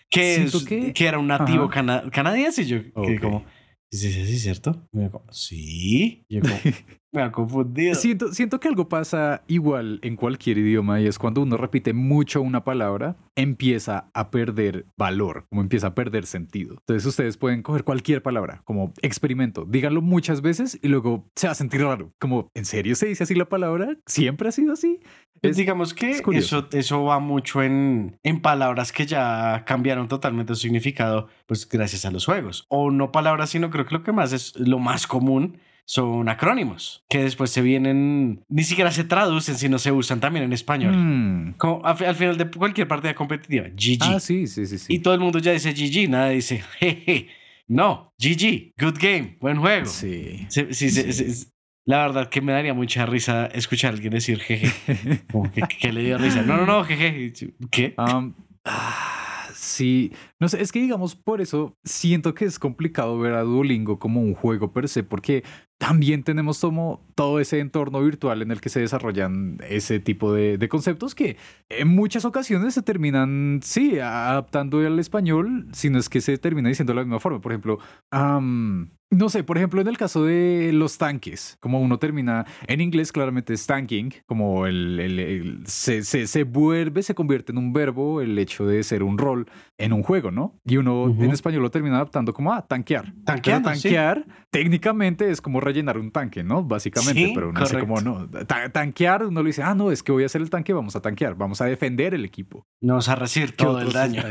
[0.10, 2.63] que, Siento es- que- que era un nativo cana- canadiense.
[2.63, 3.21] Y yo quedé Ok.
[3.21, 3.45] como,
[3.91, 4.88] sí, sí, sí, ¿cierto?
[4.93, 6.26] Y me como, sí.
[6.28, 6.56] Y yo como,
[7.15, 7.95] me ha confundido.
[7.95, 12.41] Siento, siento que algo pasa igual en cualquier idioma y es cuando uno repite mucho
[12.41, 16.75] una palabra, empieza a perder valor, como empieza a perder sentido.
[16.82, 21.51] Entonces ustedes pueden coger cualquier palabra, como experimento, díganlo muchas veces y luego se va
[21.51, 22.10] a sentir raro.
[22.19, 23.97] Como, ¿en serio se dice así la palabra?
[24.06, 24.99] ¿Siempre ha sido así?
[25.41, 30.08] Pues Es- digamos que es eso, eso va mucho en, en palabras que ya cambiaron
[30.08, 32.65] totalmente su significado, pues gracias a los juegos.
[32.69, 37.06] O no palabras, sino creo que lo que más es lo más común son acrónimos,
[37.10, 40.95] que después se vienen, ni siquiera se traducen, sino se usan también en español.
[40.95, 41.54] Mm.
[41.58, 44.00] Como al, al final de cualquier partida competitiva, GG.
[44.02, 44.93] Ah, sí, sí, sí, sí.
[44.93, 47.28] Y todo el mundo ya dice GG, nada dice jeje.
[47.67, 49.86] No, GG, good game, buen juego.
[49.86, 50.45] Sí.
[50.50, 51.48] Sí, sí,
[51.86, 55.24] La verdad que me daría mucha risa escuchar a alguien decir jeje.
[55.32, 56.41] Como que, que le dio risa.
[56.41, 57.34] No, no, no, jeje.
[57.71, 57.93] ¿Qué?
[57.98, 63.41] Ah, sí, no sé, es que digamos, por eso siento que es complicado ver a
[63.41, 65.43] Duolingo como un juego per se, porque
[65.77, 70.57] también tenemos como todo ese entorno virtual en el que se desarrollan ese tipo de,
[70.57, 71.38] de conceptos que
[71.69, 76.93] en muchas ocasiones se terminan, sí, adaptando al español, sino es que se termina diciendo
[76.93, 77.41] de la misma forma.
[77.41, 77.79] Por ejemplo,
[78.11, 82.81] am, no sé, por ejemplo, en el caso de los tanques, como uno termina en
[82.81, 87.57] inglés, claramente es tanking, como el, el- el- se, se, se vuelve, se convierte en
[87.59, 90.55] un verbo el hecho de ser un rol en un juego, ¿no?
[90.65, 91.23] Y uno Ujú.
[91.23, 93.05] en español lo termina adaptando como, ah, tanquear.
[93.05, 93.23] Sí.
[93.25, 96.63] tanquear técnicamente es como rellenar un tanque, ¿no?
[96.63, 100.01] Básicamente, Sí, pero uno dice como, no, ta- tanquear, uno le dice, ah, no, es
[100.04, 102.65] que voy a hacer el tanque, vamos a tanquear, vamos a defender el equipo.
[102.82, 104.23] No vas a recibir ¿Qué todo el daño.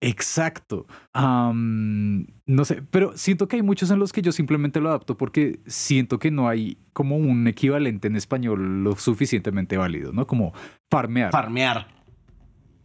[0.00, 0.86] Exacto.
[2.46, 5.60] No sé, pero siento que hay muchos en los que yo simplemente lo adapto porque
[5.66, 10.26] siento que no hay como un equivalente en español lo suficientemente válido, ¿no?
[10.26, 10.52] Como
[10.90, 11.30] farmear.
[11.32, 11.88] Farmear.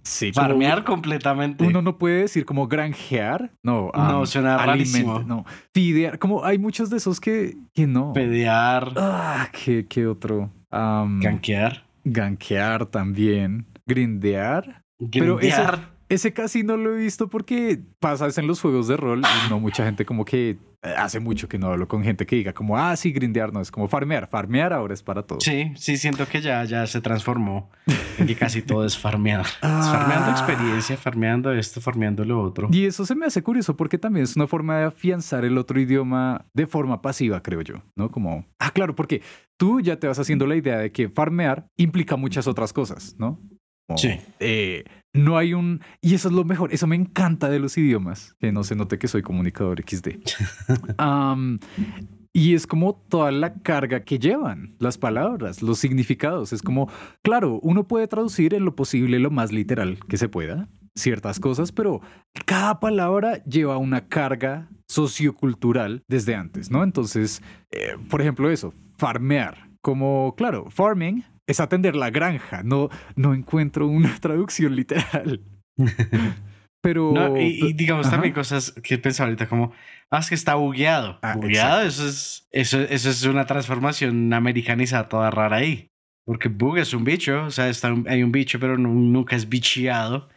[0.04, 1.66] Sí, Farmear completamente.
[1.66, 3.92] Uno no puede decir como granjear, no.
[3.94, 5.20] No, suena rarísimo.
[5.24, 8.14] No, fidear, como hay muchos de esos que, que no.
[8.14, 8.94] Pedear.
[8.98, 10.50] Ah, ¿qué, qué otro?
[10.72, 11.84] Ganquear.
[12.04, 13.66] gankear también.
[13.86, 14.84] Grindear.
[15.12, 15.99] Pero ese- Grindear.
[16.10, 19.60] Ese casi no lo he visto porque pasa en los juegos de rol y no
[19.60, 22.96] mucha gente como que hace mucho que no hablo con gente que diga como, ah,
[22.96, 24.30] sí, grindear no, es como farmear.
[24.30, 25.40] Farmear ahora es para todo.
[25.42, 27.70] Sí, sí, siento que ya, ya se transformó
[28.18, 29.46] en que casi todo es farmear.
[29.62, 30.32] farmeando Ah.
[30.32, 32.70] experiencia, farmeando esto, farmeando lo otro.
[32.72, 35.80] Y eso se me hace curioso porque también es una forma de afianzar el otro
[35.82, 38.10] idioma de forma pasiva, creo yo, ¿no?
[38.10, 39.22] Como, ah, claro, porque
[39.60, 43.38] tú ya te vas haciendo la idea de que farmear implica muchas otras cosas, ¿no?
[43.86, 44.18] Como, Sí.
[44.40, 45.82] eh, no hay un...
[46.02, 48.98] Y eso es lo mejor, eso me encanta de los idiomas, que no se note
[48.98, 50.10] que soy comunicador XD.
[52.32, 56.54] Y es como toda la carga que llevan las palabras, los significados.
[56.54, 56.88] Es como,
[57.24, 61.72] claro, uno puede traducir en lo posible lo más literal que se pueda ciertas cosas,
[61.72, 62.02] pero
[62.46, 66.84] cada palabra lleva una carga sociocultural desde antes, ¿no?
[66.84, 67.42] Entonces,
[67.72, 69.70] eh, por ejemplo, eso, farmear.
[69.82, 72.64] Como, claro, farming es atender la granja.
[72.64, 75.42] No, no encuentro una traducción literal.
[76.82, 77.12] Pero...
[77.14, 78.16] No, y, y digamos Ajá.
[78.16, 79.74] también cosas que he pensado ahorita como,
[80.10, 81.20] ah, es que está bugueado.
[81.22, 85.88] Ah, bugueado, eso es, eso, eso es una transformación americanizada toda rara ahí.
[86.26, 89.36] Porque bug es un bicho, o sea, está un- hay un bicho, pero nu- nunca
[89.36, 90.30] es bicheado.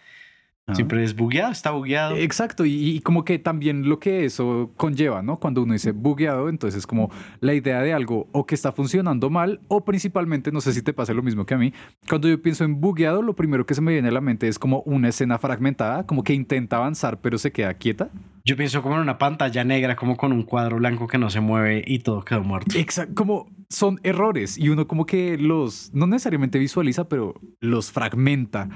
[0.68, 0.76] Ah.
[0.76, 2.16] Siempre es bugueado, está bugueado.
[2.16, 5.40] Exacto, y, y como que también lo que eso conlleva, ¿no?
[5.40, 9.28] Cuando uno dice bugueado, entonces es como la idea de algo o que está funcionando
[9.28, 11.72] mal o principalmente, no sé si te pasa lo mismo que a mí,
[12.08, 14.60] cuando yo pienso en bugueado, lo primero que se me viene a la mente es
[14.60, 18.10] como una escena fragmentada, como que intenta avanzar pero se queda quieta.
[18.44, 21.40] Yo pienso como en una pantalla negra, como con un cuadro blanco que no se
[21.40, 22.78] mueve y todo quedó muerto.
[22.78, 28.68] Exacto, como son errores y uno como que los, no necesariamente visualiza, pero los fragmenta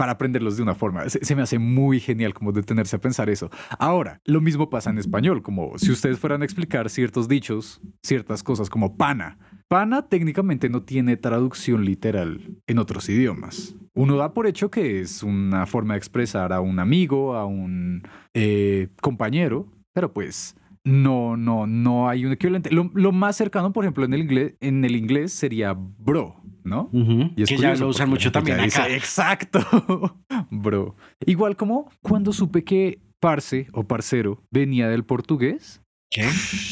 [0.00, 1.06] para aprenderlos de una forma.
[1.10, 3.50] Se, se me hace muy genial como detenerse a pensar eso.
[3.78, 8.42] Ahora, lo mismo pasa en español, como si ustedes fueran a explicar ciertos dichos, ciertas
[8.42, 9.36] cosas como pana.
[9.68, 13.76] Pana técnicamente no tiene traducción literal en otros idiomas.
[13.92, 18.02] Uno da por hecho que es una forma de expresar a un amigo, a un
[18.32, 22.70] eh, compañero, pero pues no, no, no hay un equivalente.
[22.70, 26.88] Lo, lo más cercano, por ejemplo, en el inglés, en el inglés sería bro, ¿no?
[26.92, 28.86] Y es que ya lo usan mucho también acá.
[28.86, 29.60] dice, Exacto,
[30.50, 30.96] bro.
[31.26, 36.28] Igual como cuando supe que parce o parcero venía del portugués, ¿Qué?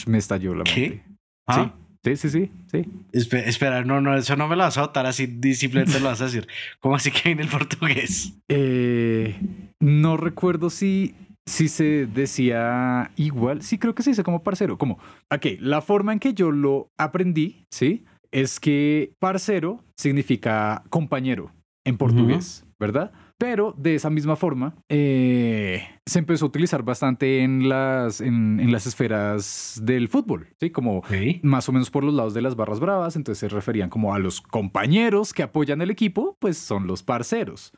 [0.06, 0.80] me estalló la ¿Qué?
[0.90, 1.04] mente.
[1.46, 1.74] ¿Ah?
[2.04, 2.50] Sí, sí, sí, sí.
[2.70, 2.90] sí.
[3.12, 6.20] Espe- espera, no, no, eso no me lo vas a botar así, simplemente lo vas
[6.20, 6.46] a decir.
[6.80, 8.34] ¿Cómo así que viene el portugués?
[8.50, 9.36] Eh,
[9.80, 11.14] no recuerdo si,
[11.46, 13.62] si se decía igual.
[13.62, 14.78] Sí, creo que se dice como parcero.
[14.78, 14.94] Como,
[15.30, 18.04] ok, la forma en que yo lo aprendí, ¿sí?
[18.30, 21.52] Es que parcero significa compañero
[21.84, 23.12] en portugués, ¿verdad?
[23.38, 28.72] Pero de esa misma forma, eh, se empezó a utilizar bastante en las, en, en
[28.72, 30.70] las esferas del fútbol, ¿sí?
[30.70, 31.02] Como
[31.42, 34.18] más o menos por los lados de las barras bravas, entonces se referían como a
[34.18, 37.72] los compañeros que apoyan el equipo, pues son los parceros.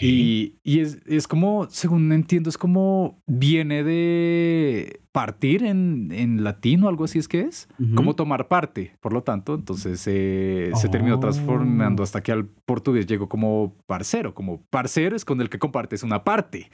[0.00, 6.88] y es, es como, según entiendo, es como viene de partir en, en latín o
[6.88, 7.94] algo así es que es, Ujú.
[7.94, 11.20] como tomar parte, por lo tanto, entonces eh, se terminó Oh.
[11.20, 16.02] transformando hasta que al portugués llegó como parcero, como parcero es con el que compartes
[16.02, 16.68] una parte.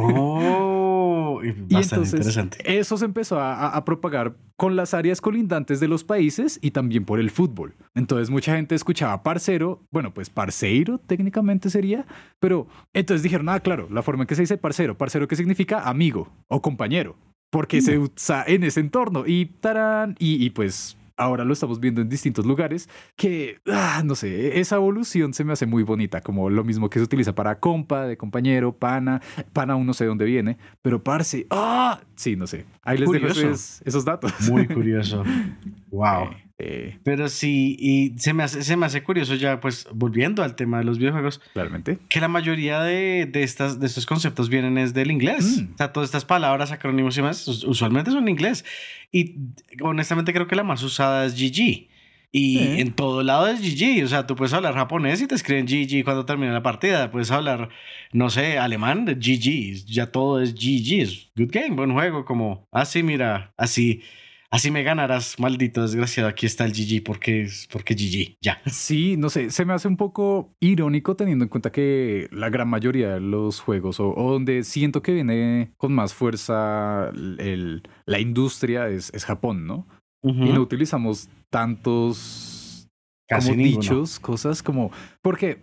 [0.00, 2.58] Oh, y entonces interesante.
[2.78, 6.70] eso se empezó a, a- a propagar con las áreas colindantes de los países y
[6.72, 7.74] también por el fútbol.
[7.94, 12.06] Entonces mucha gente escuchaba parcero, bueno, pues parceiro técnicamente sería,
[12.40, 15.88] pero entonces dijeron, ah, claro, la forma en que se dice parcero, parcero que significa
[15.88, 17.14] amigo o compañero,
[17.56, 22.02] porque se usa en ese entorno y tarán, y, y pues ahora lo estamos viendo
[22.02, 26.50] en distintos lugares, que, ah, no sé, esa evolución se me hace muy bonita, como
[26.50, 29.22] lo mismo que se utiliza para compa, de compañero, pana,
[29.54, 33.10] pana aún no sé de dónde viene, pero parce, ah, sí, no sé, ahí les
[33.10, 34.32] dejo esos, esos datos.
[34.50, 35.24] Muy curioso.
[35.90, 36.28] Wow.
[36.58, 40.56] Eh, Pero sí, y se me, hace, se me hace curioso ya, pues volviendo al
[40.56, 41.98] tema de los videojuegos, claramente.
[42.08, 45.60] que la mayoría de, de, estas, de estos conceptos vienen es del inglés.
[45.62, 45.74] Mm.
[45.74, 48.64] O sea, todas estas palabras, acrónimos y us- usualmente son en inglés.
[49.12, 49.34] Y
[49.82, 51.88] honestamente creo que la más usada es GG.
[52.32, 52.80] Y Sí.
[52.80, 54.02] en todo lado es GG.
[54.04, 57.10] O sea, tú puedes hablar japonés y te escriben GG cuando termina la partida.
[57.10, 57.68] Puedes hablar,
[58.12, 59.84] no sé, alemán, GG.
[59.86, 61.02] Ya todo es GG.
[61.02, 62.24] Es good game, buen juego.
[62.24, 64.00] Como, así, mira, así.
[64.50, 66.28] Así me ganarás, maldito desgraciado.
[66.28, 68.36] Aquí está el GG porque, es- porque GG.
[68.40, 68.60] Ya.
[68.66, 72.68] Sí, no sé, se me hace un poco irónico teniendo en cuenta que la gran
[72.68, 78.20] mayoría de los juegos, o, o donde siento que viene con más fuerza el- la
[78.20, 79.86] industria, es, es Japón, ¿no?
[80.22, 82.88] Y no utilizamos tantos
[83.28, 83.80] Casi como ninguno.
[83.82, 84.90] dichos, cosas como...
[85.22, 85.58] Porque,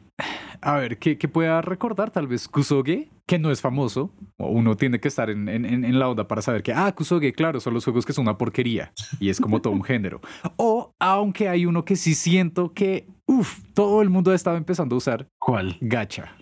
[0.62, 4.12] a ver, que, que pueda recordar tal vez Kusoge, que no es famoso.
[4.38, 7.34] Uno tiene que estar en, en- en- en la onda para saber que, ah, Kusoge,
[7.34, 8.93] claro, son los juegos que son una porquería.
[9.19, 10.21] Y es como todo un género.
[10.58, 14.95] O, aunque hay uno que sí siento que, uff, todo el mundo ha estado empezando
[14.95, 15.78] a usar, ¿Cuál?
[15.82, 16.36] gacha.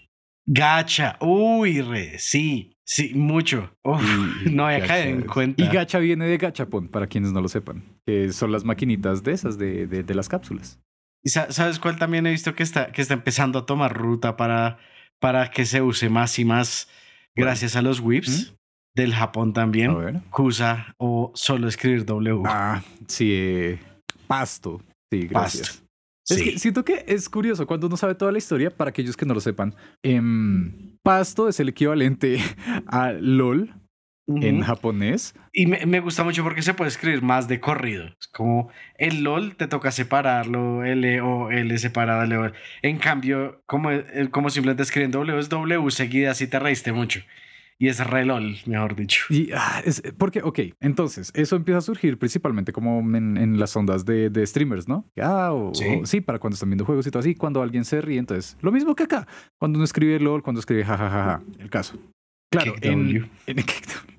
[0.46, 3.72] Gacha, uy, re, sí, sí, mucho.
[3.84, 4.02] Uf,
[4.46, 5.64] Y- no había caído en cuenta.
[5.64, 9.32] Y gacha viene de gachapon, para quienes no lo sepan, que son las maquinitas de
[9.34, 10.80] esas, de, de- de las cápsulas.
[11.24, 14.36] ¿Y sa- sabes cuál también he visto que está, que está empezando a tomar ruta
[14.38, 14.78] para,
[15.20, 16.90] para que se use más y más
[17.36, 18.56] gracias a los whips
[18.96, 19.98] del Japón A también?
[19.98, 20.22] ver.
[20.32, 22.42] Kusa o solo escribir W.
[22.46, 23.80] Ah, sí, eh,
[24.28, 24.82] pasto.
[25.12, 25.68] Sí, gracias.
[25.70, 25.86] Pasto.
[26.30, 26.44] Es Sí.
[26.44, 29.34] que siento que es curioso cuando uno sabe toda la historia, para aquellos que no
[29.34, 29.76] lo sepan.
[30.04, 32.38] em, pasto es el equivalente
[32.88, 33.74] a LOL
[34.28, 34.66] en Ujú.
[34.66, 35.34] japonés.
[35.52, 38.06] Y me, me gusta mucho porque se puede escribir más de corrido.
[38.20, 43.62] Es como el LOL te toca separarlo, L o L separado, L o En cambio,
[43.66, 47.22] como, el- como simplemente escriben W es W seguida, así te reíste mucho.
[47.80, 49.24] Y es re LOL, mejor dicho.
[49.32, 53.76] Y ah, es porque, ok, entonces eso empieza a surgir principalmente como en, en las
[53.76, 55.10] ondas de, de streamers, ¿no?
[55.20, 55.86] Ah, o, Sí.
[56.00, 58.56] o- sí, para cuando están viendo juegos y todo así, cuando alguien se ríe, entonces
[58.62, 61.98] lo mismo que acá, cuando uno escribe LOL, cuando escribe jajajaja, el caso.
[62.52, 63.56] Claro, en, en,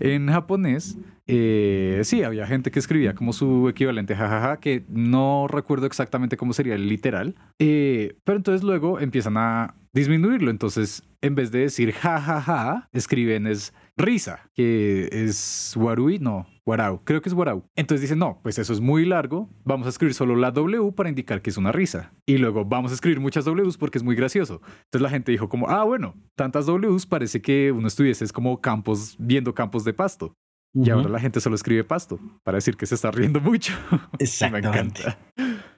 [0.00, 5.86] en japonés, eh, sí, había gente que escribía como su equivalente jajaja, que no recuerdo
[5.86, 11.50] exactamente cómo sería el literal, eh, pero entonces luego empiezan a disminuirlo, entonces en vez
[11.50, 17.64] de decir jajaja, escriben es risa, que es warui, no, warau, creo que es warau.
[17.76, 21.08] Entonces dicen, no, pues eso es muy largo, vamos a escribir solo la W para
[21.08, 22.12] indicar que es una risa.
[22.26, 24.60] Y luego vamos a escribir muchas Ws porque es muy gracioso.
[24.84, 28.60] Entonces la gente dijo como, ah, bueno, tantas Ws parece que uno estuviese es como
[28.60, 30.34] campos, viendo campos de pasto.
[30.76, 33.72] Y ahora la gente solo escribe pasto para decir que se está riendo mucho.
[33.92, 35.02] Me Exactamente.
[35.02, 35.18] encanta.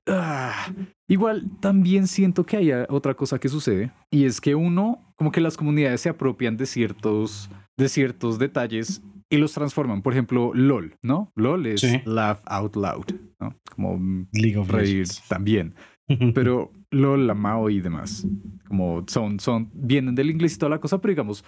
[0.09, 0.73] Ah,
[1.07, 5.43] igual también siento que hay otra cosa que sucede y es que uno, como que
[5.43, 10.03] las comunidades se apropian de ciertos, de ciertos detalles y los transforman.
[10.03, 11.31] Por ejemplo, LOL, ¿no?
[11.35, 12.01] LOL es Sí.
[12.05, 13.05] laugh out loud,
[13.41, 13.55] ¿no?
[13.75, 15.23] Como League of reír Legends.
[15.29, 15.75] también.
[16.35, 18.27] Pero LOL, la Mao y demás,
[18.69, 21.45] como son, son, vienen del inglés y toda la cosa, pero digamos,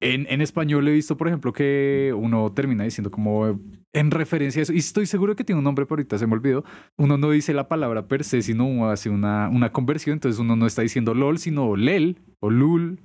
[0.00, 3.60] en, en español he visto, por ejemplo, que uno termina diciendo como
[3.92, 6.32] en referencia a eso, y estoy seguro que tiene un nombre, pero ahorita se me
[6.34, 6.64] olvidó,
[6.96, 10.66] uno no dice la palabra per se, sino hace una, una conversión, entonces uno no
[10.66, 13.00] está diciendo LOL, sino LEL o LUL,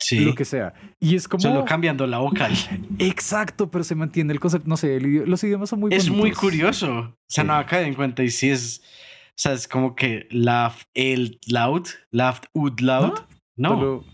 [0.00, 0.20] Sí.
[0.20, 0.72] lo que sea.
[0.98, 1.42] Y es como...
[1.42, 2.52] Solo cambiando la vocal.
[2.98, 6.18] Exacto, pero se mantiene el concepto, no sé, idi- los idiomas son muy es muy
[6.20, 6.40] bonitos.
[6.40, 6.98] curioso.
[7.00, 7.46] O sea, Sí.
[7.48, 8.82] no acá en cuenta y sí es.
[9.30, 13.12] O sea, es como que laugh el loud, laughed ud loud.
[13.56, 13.68] No.
[13.70, 14.04] Solo-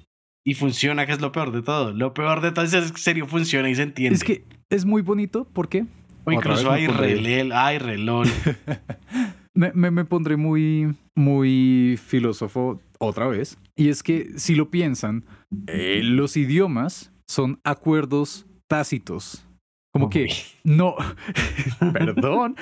[0.45, 1.93] Y funciona, que es lo peor de todo.
[1.93, 4.15] Lo peor de todo es que en serio funciona y se entiende.
[4.17, 5.87] es que es muy bonito porque
[6.25, 8.29] o incluso hay relel, hay relol.
[9.55, 13.57] Me, me- me pondré muy, muy filósofo otra vez.
[13.75, 15.25] Y es que si lo piensan,
[15.67, 19.47] eh, los idiomas son acuerdos tácitos.
[19.93, 20.29] Como que.
[20.67, 20.97] No,
[21.93, 22.57] perdón,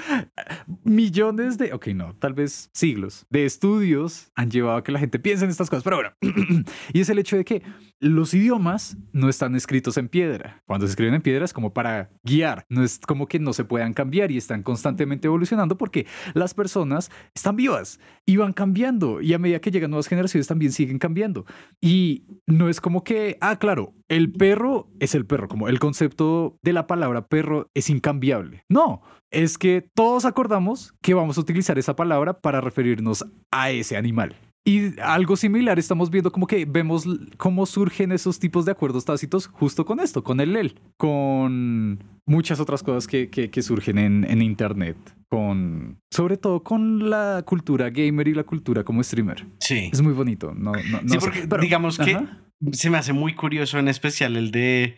[0.84, 5.18] millones de, ok, no, tal vez siglos de estudios han llevado a que la gente
[5.18, 6.10] piense en estas cosas, pero bueno,
[6.92, 7.62] y es el hecho de que
[8.00, 10.62] los idiomas no están escritos en piedra.
[10.66, 13.64] Cuando se escriben en piedra es como para guiar, no es como que no se
[13.64, 19.32] puedan cambiar y están constantemente evolucionando porque las personas están vivas y van cambiando y
[19.32, 21.46] a medida que llegan nuevas generaciones también siguen cambiando.
[21.80, 26.58] Y no es como que, ah, claro, el perro es el perro, como el concepto
[26.62, 28.64] de la palabra perro es incambiable.
[28.68, 33.96] No, es que todos acordamos que vamos a utilizar esa palabra para referirnos a ese
[33.96, 34.36] animal.
[34.66, 39.46] Y algo similar estamos viendo como que vemos cómo surgen esos tipos de acuerdos tácitos
[39.48, 44.24] justo con esto, con el LEL, con muchas otras cosas que, que- que surgen en,
[44.24, 44.96] en Internet,
[45.28, 49.46] con sobre todo con la cultura gamer y la cultura como streamer.
[49.60, 49.90] Sí.
[49.92, 50.54] Es muy bonito.
[50.54, 52.40] No, no, no Sí, sé, porque pero- digamos que Ajá.
[52.72, 54.96] se me hace muy curioso en especial el de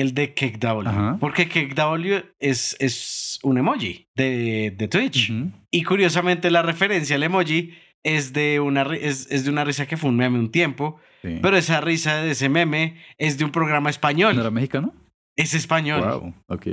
[0.00, 0.34] el de.
[0.86, 1.16] Ajá.
[1.20, 5.30] Porque KeckW es, es un emoji de, de Twitch.
[5.30, 5.50] Ujú.
[5.70, 7.72] Y curiosamente la referencia al emoji
[8.04, 11.00] es de una, es, es de una risa que fue un meme un tiempo.
[11.22, 11.40] Sí.
[11.42, 14.36] Pero esa risa de ese meme es de un programa español.
[14.36, 14.94] ¿No era mexicano?
[15.36, 16.00] Es español.
[16.00, 16.66] Wow, ok.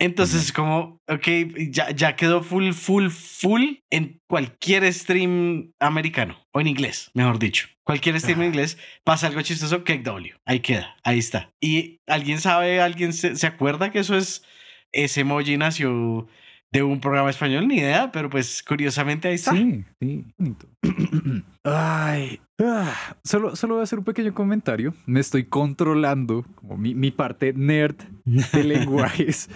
[0.00, 1.26] Entonces es como, ok,
[1.70, 6.38] ya, ya quedó full, full, full en cualquier stream americano.
[6.52, 7.68] O en inglés, mejor dicho.
[7.82, 10.36] Cualquier stream en inglés pasa algo chistoso, KW.
[10.44, 11.50] Ahí queda, ahí está.
[11.60, 14.44] Y alguien sabe, alguien se, se acuerda que eso es,
[14.92, 16.28] ese emoji nació
[16.72, 19.52] de un programa español, ni idea, pero pues curiosamente ahí está.
[19.52, 20.66] Sí, sí, bonito.
[21.64, 24.94] Ay, ah, solo, solo voy a hacer un pequeño comentario.
[25.06, 29.48] Me estoy controlando, como mi, mi parte nerd de lenguajes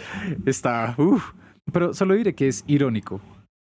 [0.46, 0.94] está.
[0.98, 1.32] uf.
[1.72, 3.20] Pero solo diré que es irónico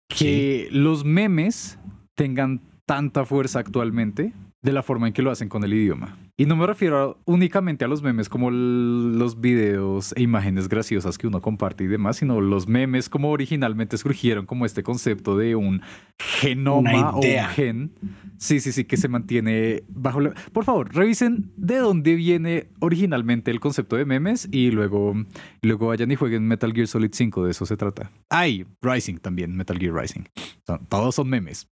[0.09, 1.79] que los memes
[2.15, 4.33] tengan tanta fuerza actualmente
[4.63, 6.17] de la forma en que lo hacen con el idioma.
[6.39, 11.27] Y no me refiero únicamente a los memes como los videos e imágenes graciosas que
[11.27, 15.81] uno comparte y demás, sino los memes como originalmente surgieron como este concepto de un
[16.19, 17.93] genoma o un gen.
[18.37, 20.35] Sí, sí, sí, que se mantiene bajo la...
[20.53, 25.15] Por favor, revisen de dónde viene originalmente el concepto de memes y luego,
[25.63, 28.13] luego vayan y jueguen Metal Gear Solid 5, de eso se trata.
[28.29, 30.25] Ay, Rising también, Metal Gear Rising.
[30.89, 31.69] Todos son memes.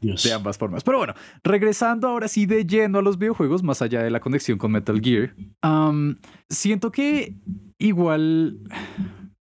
[0.00, 0.84] De ambas formas.
[0.84, 4.58] Pero bueno, regresando ahora sí de lleno a los videojuegos, más allá de la conexión
[4.58, 5.34] con Metal Gear,
[6.48, 7.36] siento que
[7.78, 8.58] igual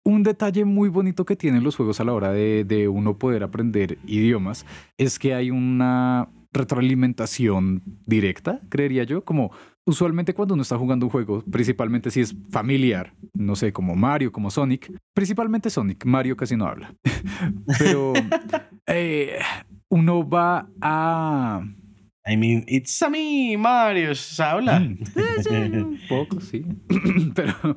[0.05, 3.43] un detalle muy bonito que tienen los juegos a la hora de, de uno poder
[3.43, 4.65] aprender idiomas
[4.97, 9.53] es que hay una retroalimentación directa, creería yo, como
[9.87, 14.33] usualmente cuando uno está jugando un juego, principalmente si es familiar, no sé, como Mario,
[14.33, 16.95] como Sonic, principalmente Sonic, Mario casi no habla,
[17.79, 18.13] pero
[18.87, 19.39] eh,
[19.89, 21.63] uno va a...
[22.27, 24.79] I mean, it's a me, Mario, se habla.
[24.79, 24.99] Mm.
[25.75, 26.65] un poco, sí,
[27.35, 27.77] pero...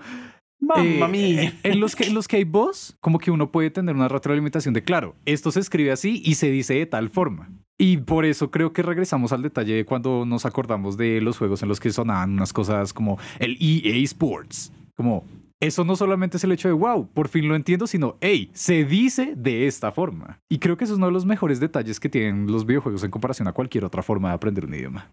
[0.60, 3.96] Mamma eh, en, los que, en los que hay voz, como que uno puede tener
[3.96, 7.50] una retroalimentación de, claro, esto se escribe así y se dice de tal forma.
[7.84, 11.64] Y por eso creo que regresamos al detalle de cuando nos acordamos de los juegos
[11.64, 14.72] en los que sonaban unas cosas como el EA Sports.
[14.96, 15.26] Como,
[15.60, 18.86] eso no solamente es el hecho de, wow, por fin lo entiendo, sino, hey, se
[18.86, 20.40] dice de esta forma.
[20.48, 23.12] Y creo que eso es uno de los mejores detalles que tienen los videojuegos en
[23.12, 25.10] comparación a cualquier otra forma de aprender un idioma.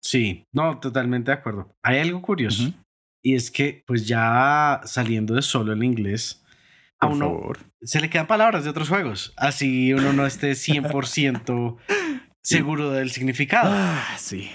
[0.00, 1.68] Sí, no, totalmente de acuerdo.
[1.82, 2.72] Hay algo curioso.
[3.22, 6.42] Y es que, pues ya saliendo de solo el inglés,
[6.98, 7.52] a uno
[7.82, 9.32] se le quedan palabras de otros juegos.
[9.36, 11.76] Así uno no esté 100%
[12.46, 13.70] seguro del significado.
[13.72, 14.50] Ah, sí.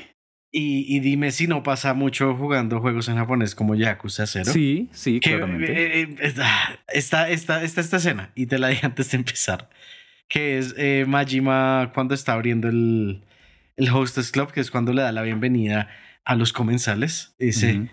[0.53, 4.51] Y, dime si no pasa mucho jugando juegos en japonés como Yakuza 0.
[4.51, 5.71] Sí, sí, claramente.
[5.71, 9.17] Eh, eh, eh, ah, está, esta, esta, esta escena, y te la dije antes de
[9.17, 9.69] empezar,
[10.27, 10.75] que es
[11.07, 13.23] Majima cuando está abriendo el,
[13.77, 15.89] el Hostess Club, que es cuando le da la bienvenida
[16.25, 17.33] a los comensales.
[17.39, 17.89] Dice, uh -huh.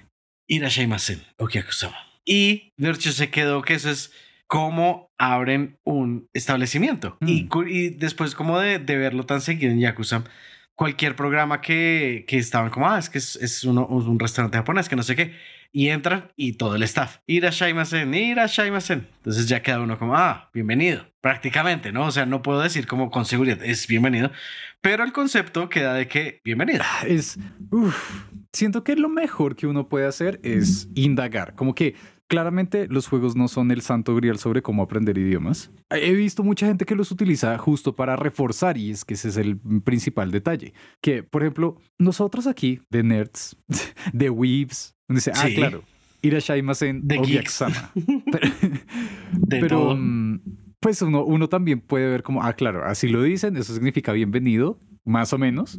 [0.49, 1.22] Irashaimasen,
[2.24, 4.12] Y Virtue se quedó que eso es
[4.49, 7.16] cómo abren un establecimiento.
[7.20, 7.68] Y, mm.
[7.68, 10.24] y, después como de, de, verlo tan seguido en Yakuza,
[10.74, 14.88] cualquier programa que, que estaban como, ah, es que es, es uno, un restaurante japonés,
[14.88, 15.34] que no sé qué,
[15.70, 19.07] y entran y todo el staff, ira Shaimasen, ira Shaimasen.
[19.18, 22.07] Entonces ya queda uno como, ah, bienvenido, prácticamente, ¿no?
[22.07, 24.32] O sea, no puedo decir como con seguridad, es bienvenido,
[24.80, 26.82] pero el concepto queda de que bienvenido.
[26.82, 27.38] Ah, es,
[28.53, 31.96] siento que lo mejor que uno puede hacer es indagar, como que
[32.29, 35.70] Claramente los juegos no son el santo grial sobre cómo aprender idiomas.
[35.89, 39.39] He visto mucha gente que los utiliza justo para reforzar y es que ese es
[39.39, 40.74] el principal detalle.
[41.01, 43.57] Que, por ejemplo, nosotros aquí, de nerds,
[44.12, 45.83] de weaves, donde dice, ah, claro,
[46.20, 47.93] Irashaimasen de Ogyakusama.
[48.31, 48.49] pero,
[49.49, 50.41] pero mm,
[50.81, 54.79] pues uno, uno también puede ver como, ah, claro, así lo dicen, eso significa bienvenido,
[55.05, 55.79] más o menos.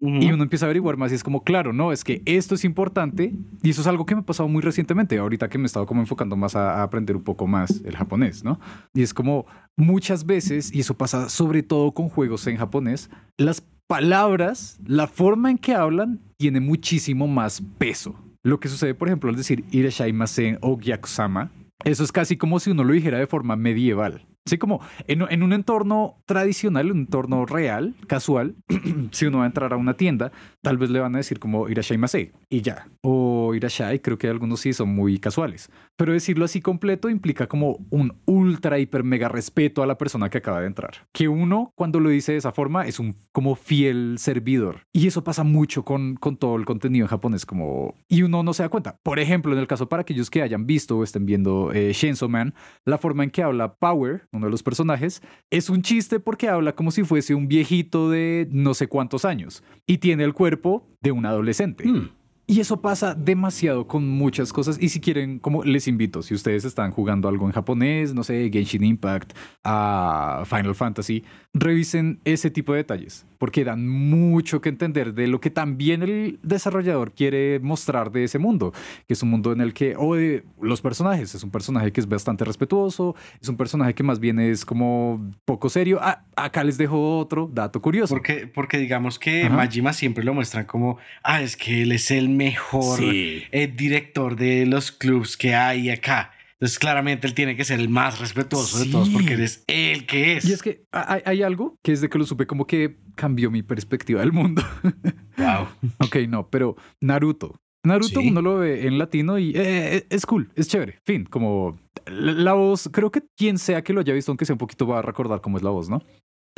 [0.00, 2.64] Y uno empieza a averiguar más y es como, claro, no, es que esto es
[2.64, 5.66] importante y eso es algo que me ha pasado muy recientemente, ahorita que me he
[5.66, 8.60] estado como enfocando más a, aprender un poco más el japonés, ¿no?
[8.94, 9.46] Y es como
[9.76, 15.50] muchas veces, y eso pasa sobre todo con juegos en japonés, las palabras, la forma
[15.50, 18.14] en que hablan tiene muchísimo más peso.
[18.44, 21.50] Lo que sucede, por ejemplo, al decir irashaimasen o gyakusama,
[21.84, 24.26] eso es casi como si uno lo dijera de forma medieval.
[24.48, 28.56] Así como en, un entorno tradicional, un entorno real, casual,
[29.10, 30.32] si uno va a entrar a una tienda,
[30.62, 32.88] tal vez le van a decir como irashaimase y ya.
[33.02, 35.70] O irashai, creo que algunos sí son muy casuales.
[35.98, 40.38] Pero decirlo así completo implica como un ultra, hiper, mega respeto a la persona que
[40.38, 41.08] acaba de entrar.
[41.12, 44.82] Que uno, cuando lo dice de esa forma, es un como fiel servidor.
[44.92, 47.96] Y eso pasa mucho con, con todo el contenido en japonés, como...
[48.06, 48.96] Y uno no se da cuenta.
[49.02, 51.92] Por ejemplo, en el caso para aquellos que hayan visto o estén viendo eh,
[52.28, 55.20] Man, la forma en que habla Power, uno de los personajes,
[55.50, 59.64] es un chiste porque habla como si fuese un viejito de no sé cuántos años
[59.84, 61.88] y tiene el cuerpo de un adolescente.
[61.88, 62.10] Hmm.
[62.50, 64.78] Y eso pasa demasiado con muchas cosas.
[64.80, 68.48] Y si quieren, como les invito, si ustedes están jugando algo en japonés, no sé,
[68.50, 69.34] Genshin Impact,
[69.64, 75.40] a Final Fantasy, revisen ese tipo de detalles, porque dan mucho que entender de lo
[75.40, 78.72] que también el desarrollador quiere mostrar de ese mundo,
[79.06, 82.00] que es un mundo en el que, o de los personajes, es un personaje que
[82.00, 85.98] es bastante respetuoso, es un personaje que más bien es como poco serio.
[86.02, 88.14] Ah, acá les dejo otro dato curioso.
[88.14, 92.28] Porque, porque digamos que Majima siempre lo muestran como, ah, es que él es el
[92.28, 96.32] mejor eh, director de los clubs que hay acá.
[96.60, 100.36] Entonces, claramente él tiene que ser el más respetuoso de todos porque eres el que
[100.36, 100.44] es.
[100.44, 104.20] Y es que hay, algo que desde que lo supe, como que cambió mi perspectiva
[104.20, 104.62] del mundo.
[105.38, 105.68] Wow.
[106.00, 107.60] ok, no, pero Naruto.
[107.84, 110.98] Naruto uno lo ve en latino y eh, eh, es cool, es chévere.
[111.06, 114.58] Fin, como la, voz, creo que quien sea que lo haya visto, aunque sea un
[114.58, 116.02] poquito, va a recordar cómo es la voz, ¿no?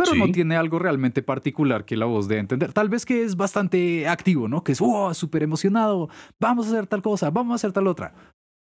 [0.05, 2.73] pero no tiene algo realmente particular que la voz a entender.
[2.73, 4.65] Tal vez que es bastante activo, ¿no?
[4.65, 6.09] Que es, wow, súper emocionado,
[6.41, 8.15] vamos a hacer tal cosa, vamos a hacer tal otra.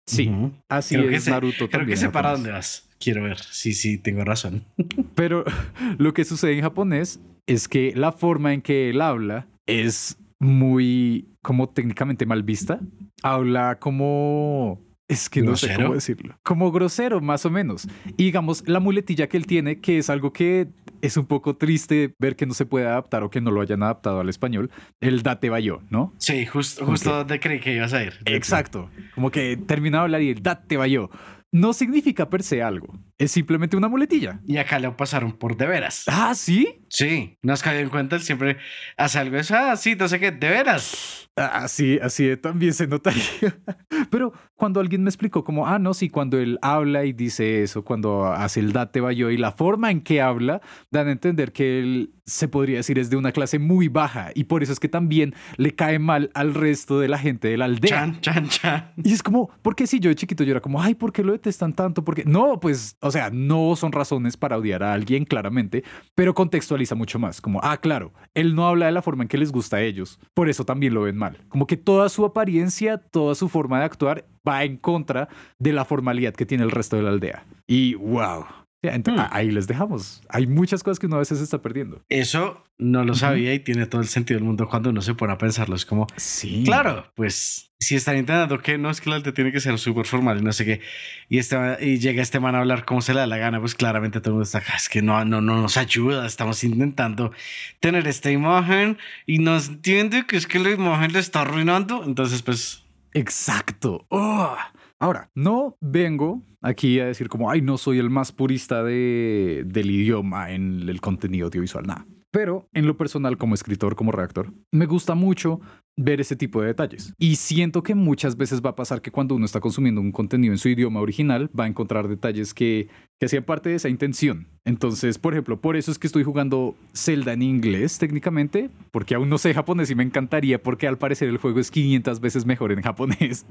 [0.10, 0.32] Sí,
[0.70, 1.90] así Creo que es Naruto Creo también.
[1.90, 2.90] que sé para dónde vas.
[3.00, 3.38] Quiero ver.
[3.40, 4.66] Sí, sí, tengo razón.
[5.16, 5.44] Pero
[5.98, 11.28] lo que sucede en japonés es que la forma en que él habla es muy,
[11.42, 12.80] como técnicamente mal vista.
[13.22, 14.82] Habla como...
[15.10, 15.84] Es que no sé ¿Grosero?
[15.86, 16.40] cómo decirlo.
[16.44, 17.88] Como grosero, más o menos.
[18.16, 20.68] Y digamos, la muletilla que él tiene, que es algo que
[21.02, 23.82] es un poco triste ver que no se puede adaptar o que no lo hayan
[23.82, 24.70] adaptado al español,
[25.02, 26.14] el date bayo, ¿no?
[26.20, 28.14] Sí, justo, ¿Con justo donde creí que ibas a ir.
[28.26, 28.90] Exacto.
[29.16, 31.10] Como que termina de hablar y el date bayo.
[31.52, 32.94] No significa per se algo.
[33.20, 34.40] Es simplemente una muletilla.
[34.48, 36.06] Y acá lo pasaron por de veras.
[36.08, 36.86] Ah, ¿sí?
[36.90, 38.58] Sí, nos cayó en cuenta, él siempre
[38.98, 39.56] hace algo eso.
[39.56, 41.28] Ah, sí, no sé qué, de veras.
[41.36, 43.22] Así, así de- también se notaría.
[44.10, 47.84] Pero cuando alguien me explicó como, ah, no, sí, cuando él habla y dice eso,
[47.84, 50.62] cuando hace el date bayo y la forma en que habla,
[50.92, 54.44] dan a entender que él se podría decir es de una clase muy baja y
[54.44, 57.66] por eso es que también le cae mal al resto de la gente de la
[57.66, 57.90] aldea.
[57.90, 58.94] Chan, chan, chan.
[59.04, 61.32] Y es como, porque si yo de chiquito yo era como, ay, ¿por qué lo
[61.32, 62.04] detestan tanto?
[62.04, 65.84] Porque no, pues, o sea, no son razones para odiar a alguien, claramente,
[66.14, 67.42] pero contextualiza mucho más.
[67.42, 70.20] Como, ah, claro, él no habla de la forma en que les gusta a ellos,
[70.36, 71.40] por eso también lo ven mal.
[71.50, 75.86] Como que toda su apariencia, toda su forma de actuar va en contra de la
[75.86, 77.46] formalidad que tiene el resto de la aldea.
[77.66, 78.46] Y wow.
[78.82, 79.28] Ent- Hmm.
[79.32, 80.22] Ahí les dejamos.
[80.30, 82.02] Hay muchas cosas que uno a veces está perdiendo.
[82.08, 85.34] Eso no lo sabía y tiene todo el sentido del mundo cuando uno se pone
[85.34, 85.76] a pensarlo.
[85.76, 86.64] Es como, Sí.
[86.66, 90.06] claro, pues si están intentando que no es que la alta tiene que ser súper
[90.06, 90.82] formal y no sé qué,
[91.28, 93.76] y, este, y llega este man a hablar como se le da la gana, pues
[93.76, 94.76] claramente todo el mundo está acá.
[94.78, 96.26] Es que no, no, no nos ayuda.
[96.26, 97.34] Estamos intentando
[97.82, 102.04] tener esta imagen y nos entiende que es que la imagen le está arruinando.
[102.06, 104.06] Entonces, pues, Exacto.
[104.10, 104.56] ¡Oh!
[105.00, 109.90] Ahora, no vengo aquí a decir como, ay, no soy el más purista de, del
[109.92, 112.06] idioma en el contenido audiovisual, nada.
[112.32, 115.62] Pero en lo personal, como escritor, como redactor, me gusta mucho
[116.02, 117.14] ver ese tipo de detalles.
[117.20, 120.54] Y siento que muchas veces va a pasar que cuando uno está consumiendo un contenido
[120.54, 122.88] en su idioma original, va a encontrar detalles que,
[123.20, 124.48] que hacían parte de esa intención.
[124.66, 129.28] Entonces, por ejemplo, por eso es que estoy jugando Zelda en inglés técnicamente, porque aún
[129.30, 132.72] no sé japonés y me encantaría, porque al parecer el juego es 500 veces mejor
[132.72, 133.46] en japonés.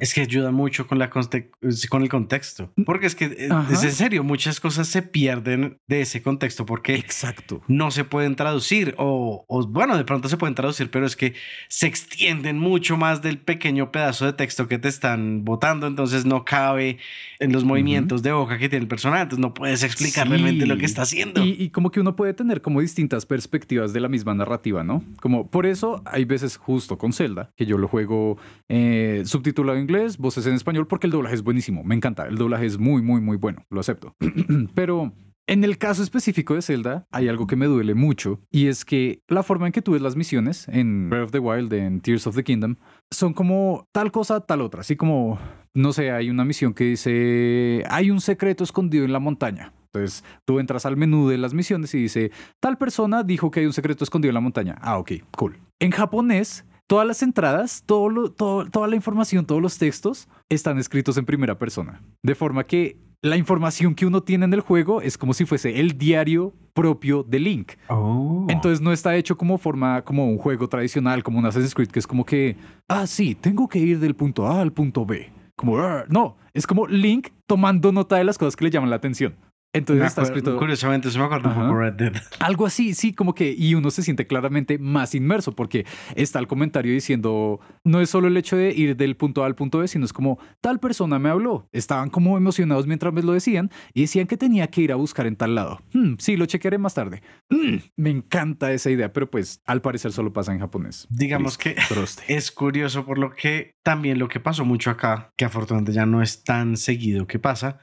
[0.00, 1.50] es que ayuda mucho con, la conte-
[1.90, 2.72] con el contexto.
[2.86, 3.72] Porque es que, eh, Ajá.
[3.72, 7.60] es en serio, muchas cosas se pierden de ese contexto porque Exacto.
[7.68, 11.34] no se pueden traducir o, o, bueno, de pronto se pueden traducir, pero es que
[11.68, 16.44] se extienden mucho más del pequeño pedazo de texto que te están botando, entonces no
[16.44, 16.98] cabe
[17.38, 20.30] en los movimientos de hoja que tiene el personaje, entonces no puedes explicar Sí.
[20.30, 21.44] realmente lo que está haciendo.
[21.44, 25.04] Y, y como que uno puede tener como distintas perspectivas de la misma narrativa, ¿no?
[25.20, 28.38] Como por eso hay veces justo con Zelda, que yo lo juego
[28.68, 32.36] eh, subtitulado en inglés, voces en español, porque el doblaje es buenísimo, me encanta, el
[32.36, 34.14] doblaje es muy, muy, muy bueno, lo acepto.
[34.74, 35.12] Pero
[35.46, 39.22] en el caso específico de Zelda, hay algo que me duele mucho, y es que
[39.28, 42.26] la forma en que tú ves las misiones en Breath of the Wild, en Tears
[42.26, 42.76] of the Kingdom,
[43.10, 45.38] son como tal cosa, tal otra, así como,
[45.74, 49.72] no sé, hay una misión que dice, hay un secreto escondido en la montaña.
[49.94, 52.30] Entonces tú entras al menú de las misiones y dice,
[52.60, 54.78] tal persona dijo que hay un secreto escondido en la montaña.
[54.80, 55.58] Ah, ok, cool.
[55.80, 61.58] En japonés, todas las entradas, toda la información, todos los textos están escritos en primera
[61.58, 62.00] persona.
[62.22, 65.78] De forma que la información que uno tiene en el juego es como si fuese
[65.78, 67.72] el diario propio de Link.
[67.88, 68.46] Oh.
[68.48, 72.00] Entonces no está hecho como forma, como un juego tradicional, como un Assassin's Creed, que
[72.00, 72.56] es como que,
[72.88, 75.30] ah, sí, tengo que ir del punto A al punto B.
[75.54, 78.96] Como, "Ah", no, es como Link tomando nota de las cosas que le llaman la
[78.96, 79.36] atención.
[79.74, 82.12] Entonces está escrito Curiosamente, eso me acuerdo un poco Red Dead.
[82.40, 86.46] algo así, sí, como que, y uno se siente claramente más inmerso porque está el
[86.46, 89.88] comentario diciendo, no es solo el hecho de ir del punto A al punto B,
[89.88, 91.68] sino es como, tal persona me habló.
[91.72, 95.26] Estaban como emocionados mientras me lo decían y decían que tenía que ir a buscar
[95.26, 95.80] en tal lado.
[95.92, 97.22] Hmm, sí, lo chequearé más tarde.
[97.48, 101.06] Mm, me encanta esa idea, pero pues al parecer solo pasa en japonés.
[101.08, 102.24] Digamos que troste.
[102.28, 106.20] es curioso por lo que también lo que pasó mucho acá, que afortunadamente ya no
[106.20, 107.80] es tan seguido que pasa,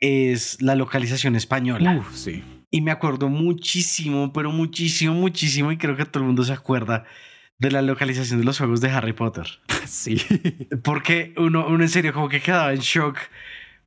[0.00, 1.96] es la localización española.
[1.98, 2.42] Uf, sí.
[2.70, 7.04] Y me acuerdo muchísimo, pero muchísimo, muchísimo, y creo que todo el mundo se acuerda
[7.58, 9.46] de la localización de los juegos de Harry Potter.
[9.86, 10.22] Sí.
[10.84, 13.18] Porque uno, uno en serio como que quedaba en shock.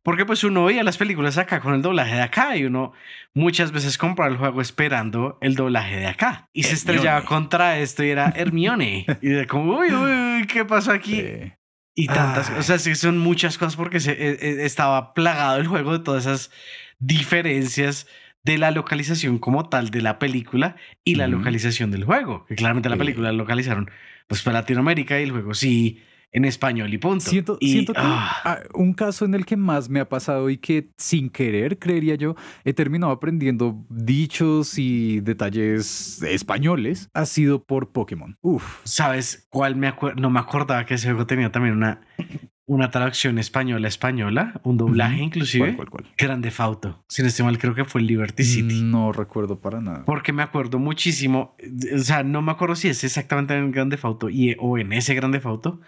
[0.02, 2.92] Porque pues uno veía las películas acá con el doblaje de acá y uno
[3.34, 6.50] muchas veces compraba el juego esperando el doblaje de acá.
[6.52, 9.06] Y se estrellaba contra esto y era Hermione.
[9.22, 11.22] y de como, uy, uy, uy, ¿qué pasó aquí?
[11.22, 11.58] Eh,
[11.96, 12.58] Y tantas, Ay.
[12.60, 16.00] o sea, sí son muchas cosas porque se, eh, eh, estaba plagado el juego de
[16.00, 16.52] todas esas
[17.00, 18.08] diferencias
[18.44, 22.46] de la localización como tal de la película y la localización del juego.
[22.46, 23.90] Que claramente la película la localizaron
[24.28, 26.02] pues para Latinoamérica y el juego sí
[26.34, 27.30] en español y punto.
[27.30, 30.50] Siento, Y, siento que ah, ah, un caso en el que más me ha pasado
[30.50, 37.64] y que sin querer, creería yo, he terminado aprendiendo dichos y detalles españoles ha sido
[37.64, 38.38] por Pokémon.
[38.42, 38.80] Uf.
[38.84, 40.20] ¿Sabes cuál me acuerdo?
[40.20, 42.02] No me acordaba que ese juego tenía también una,
[42.66, 45.76] una traducción española española, un doblaje inclusive.
[45.76, 46.16] ¿Cuál, cuál, cuál?
[46.18, 47.04] Grande Fauto.
[47.10, 48.82] Si no estoy mal, creo que fue el Liberty City.
[48.82, 50.04] No recuerdo para nada.
[50.06, 51.56] Porque me acuerdo muchísimo,
[51.96, 54.94] o sea, no me acuerdo si es exactamente en el Grande Fauto y, o en
[54.94, 55.80] ese Grande Fauto,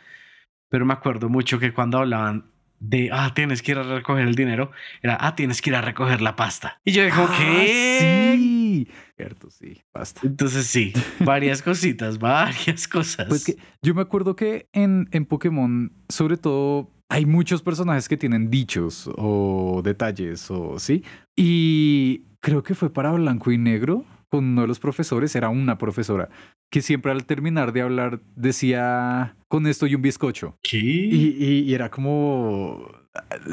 [0.70, 2.45] pero me acuerdo mucho que cuando hablaban
[2.80, 5.82] de, ah, tienes que ir a recoger el dinero, era, ah, tienes que ir a
[5.82, 6.80] recoger la pasta.
[6.84, 8.36] Y yo dije, Ah, ¿qué?
[8.36, 8.88] Sí.
[9.16, 9.82] Cierto, sí.
[9.93, 10.22] Basta.
[10.24, 10.93] Entonces sí,
[11.24, 13.28] varias cositas, varias cosas.
[13.28, 18.18] Pues que yo me acuerdo que en, en Pokémon, sobre todo, hay muchos personajes que
[18.18, 21.03] tienen dichos o detalles o sí.
[21.36, 24.05] Y creo que fue para Blanco y Negro
[24.36, 26.29] con uno de los profesores, era una profesora,
[26.71, 30.57] que siempre al terminar de hablar decía con esto y un bizcocho.
[30.61, 30.77] ¿Qué?
[30.77, 32.88] Y, y- y era como...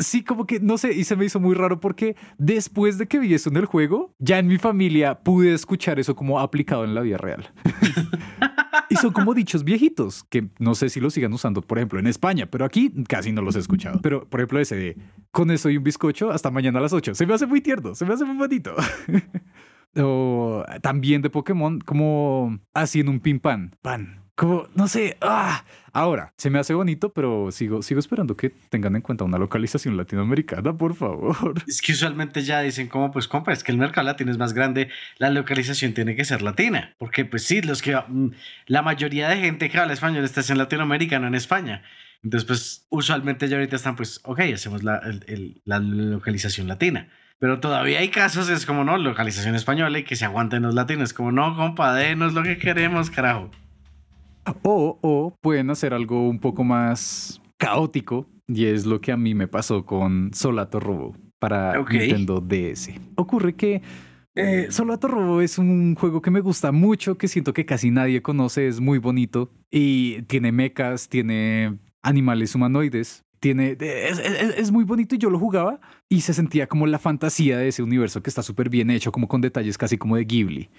[0.01, 3.20] Sí, como que, no sé, y se me hizo muy raro porque después de que
[3.20, 6.97] vi eso en el juego, ya en mi familia pude escuchar eso como aplicado en
[6.97, 7.53] la vida real.
[8.91, 12.09] y son como dichos viejitos, que no sé si los sigan usando, por ejemplo, en
[12.09, 14.01] España, pero aquí casi no los he escuchado.
[14.03, 14.97] Pero, por ejemplo, ese de,
[15.30, 17.14] con eso y un bizcocho, hasta mañana a las 8.
[17.14, 18.74] Se me hace muy tierno, se me hace muy bonito.
[19.97, 23.74] o también de Pokémon, como haciendo un pin pan.
[23.82, 24.20] Pan.
[24.34, 25.64] Como, no sé, ah.
[25.95, 29.99] Ahora, se me hace bonito, pero sigo, sigo esperando que tengan en cuenta una localización
[29.99, 31.62] latinoamericana, por favor.
[31.68, 34.55] Es que usualmente ya dicen como, pues compa, es que el mercado latino es más
[34.55, 34.88] grande,
[35.18, 36.95] la localización tiene que ser latina.
[36.97, 38.30] Porque pues sí, los que mm,
[38.68, 41.82] la mayoría de gente que habla español está en Latinoamérica, no en España.
[42.24, 47.09] Entonces, pues usualmente ya ahorita están, pues, ok, hacemos la, el- el- la localización latina.
[47.43, 51.12] Pero todavía hay casos, es como, no, localización española y que se aguanten los latinos.
[51.12, 53.51] Como, no, compa, denos lo que queremos, carajo.
[54.62, 59.34] O, o pueden hacer algo un poco más caótico, y es lo que a mí
[59.34, 61.90] me pasó con Solato Robo para Ok.
[61.95, 62.90] Nintendo DS.
[63.16, 63.82] Ocurre que
[64.36, 68.22] eh, Solato Robo es un juego que me gusta mucho, que siento que casi nadie
[68.22, 73.24] conoce, es muy bonito y tiene mechas, tiene animales humanoides.
[73.43, 77.01] Tiene, es, es- es muy bonito y yo lo jugaba y se sentía como la
[77.01, 80.24] fantasía de ese universo que está súper bien hecho, como con detalles casi como de
[80.24, 80.70] Ghibli.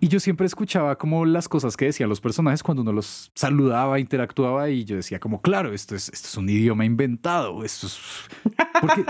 [0.00, 4.00] Y yo siempre escuchaba como las cosas que decían los personajes cuando uno los saludaba,
[4.00, 7.98] interactuaba y yo decía como, claro, esto es, esto es un idioma inventado, esto es...
[8.80, 9.04] Porque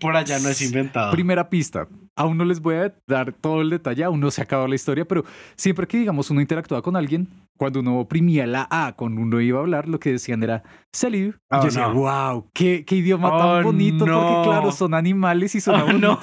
[0.00, 1.10] Por allá no es inventado.
[1.12, 4.44] primera pista, aún no les voy a dar todo el detalle, aún no se ha
[4.44, 5.24] acabado la historia, pero
[5.56, 9.58] siempre que digamos uno interactuaba con alguien, cuando uno oprimía la A cuando uno iba
[9.58, 10.62] a hablar, lo que decían era
[10.92, 11.34] salut.
[11.34, 11.94] Y Oh, yo decía, no.
[11.94, 14.20] wow, qué, qué idioma Oh, tan bonito, no.
[14.20, 16.18] porque claro, son animales y son Oh, no.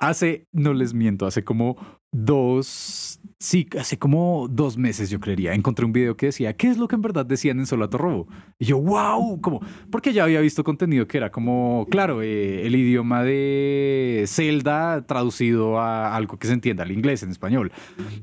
[0.00, 1.76] Hace, no les miento, hace como
[2.12, 6.78] dos, sí, hace como dos meses yo creería, encontré un video que decía, ¿qué es
[6.78, 8.28] lo que en verdad decían en Solato Robo?
[8.58, 9.60] Y yo, wow, como,
[9.90, 15.78] porque ya había visto contenido que era como, claro, eh, el idioma de Zelda traducido
[15.78, 17.72] a algo que se entienda, al inglés, en español.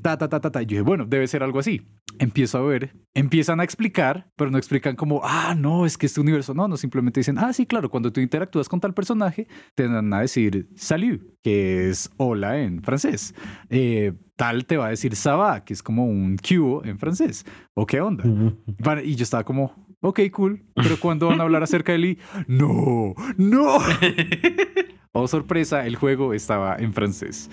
[0.02, 0.62] Ta, ta, ta, ta, ta.
[0.62, 1.82] Y yo bueno, debe ser algo así.
[2.18, 6.20] Empiezo a ver, empiezan a explicar, pero no explican como, ah, no, es que este
[6.20, 9.86] universo, no, no, simplemente dicen, ah, sí, claro, cuando tú interactúas con tal personaje, te
[9.86, 13.34] van a decir salut, que es hola en francés.
[13.68, 17.44] Eh, tal te va a decir va, que es como un Q en francés.
[17.74, 18.24] ¿O qué onda?
[19.04, 23.14] Y yo estaba como, ok, cool, pero cuando van a hablar acerca de Lee, no,
[23.36, 23.78] no.
[25.16, 27.48] Oh, sorpresa, el juego estaba en francés.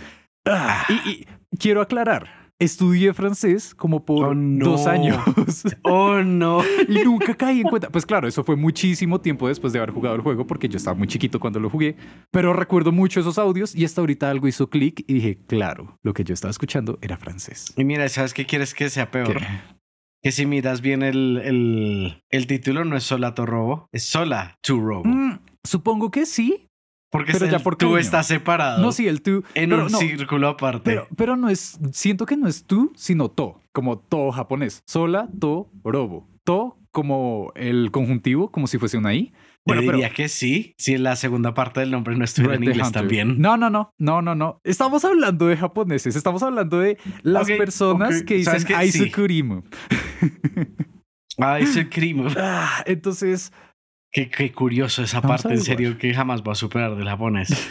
[0.46, 1.28] Ah, y, y
[1.60, 4.66] quiero aclarar, estudié francés como por Oh, no.
[4.72, 5.18] dos años
[5.84, 6.62] Oh, no.
[6.88, 7.90] y nunca caí en cuenta.
[7.90, 10.96] Pues claro, eso fue muchísimo tiempo después de haber jugado el juego porque yo estaba
[10.98, 11.96] muy chiquito cuando lo jugué,
[12.32, 16.14] pero recuerdo mucho esos audios y hasta ahorita algo hizo clic y dije, claro, lo
[16.14, 17.74] que yo estaba escuchando era francés.
[17.78, 19.38] Y mira, ¿sabes qué quieres que sea peor?
[19.38, 19.46] ¿Qué?
[20.24, 24.80] Que si miras bien el, el, el título, no es Solato Robo, es Sola to
[24.80, 25.04] Robo.
[25.06, 26.68] Mm, supongo que sí.
[27.12, 27.98] Porque pero el ya por tú cariño.
[28.00, 29.44] está separado No, sí, el tú.
[29.54, 30.82] en pero un no, círculo aparte.
[30.86, 34.82] Pero, pero no es, siento que no es tú, sino to, como to japonés.
[34.88, 36.28] Sola, to, robo.
[36.46, 39.34] To como el conjuntivo, como si fuese una I.
[39.66, 42.56] Bueno, Te pero diría que sí, si en la segunda parte del nombre no estuviera
[42.56, 43.02] en inglés Hunter.
[43.02, 43.40] también.
[43.40, 44.60] No, no, no, no, no, no.
[44.64, 48.74] Estamos hablando de japoneses, estamos hablando de las personas que dicen.
[48.76, 49.62] Aizukurimu.
[51.38, 52.28] El crimen.
[52.38, 53.52] Ah, entonces,
[54.12, 57.70] Qué, qué curioso esa Vamos parte, en serio, que jamás voy a superar del japonés.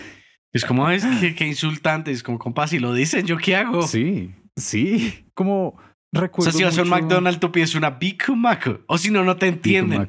[0.53, 3.83] Es como, es que, qué insultante, es como, compa, si lo dicen, ¿yo qué hago?
[3.83, 5.79] sí, sí, como
[6.13, 8.81] o recuerdo sea, si vas a un McDonald's, tú pides una Big Mac.
[8.87, 10.09] O si no, no te entienden.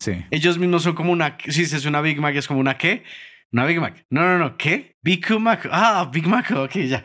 [0.00, 0.24] Sí.
[0.30, 1.38] Ellos mismos son como una.
[1.46, 3.04] Si es una Big Mac, es como una qué?
[3.52, 4.04] Una Big Mac.
[4.10, 4.56] No, no, no.
[4.56, 4.96] ¿Qué?
[5.02, 5.68] Big Mac.
[5.70, 6.50] Ah, Big Mac.
[6.50, 7.04] Ok, ya.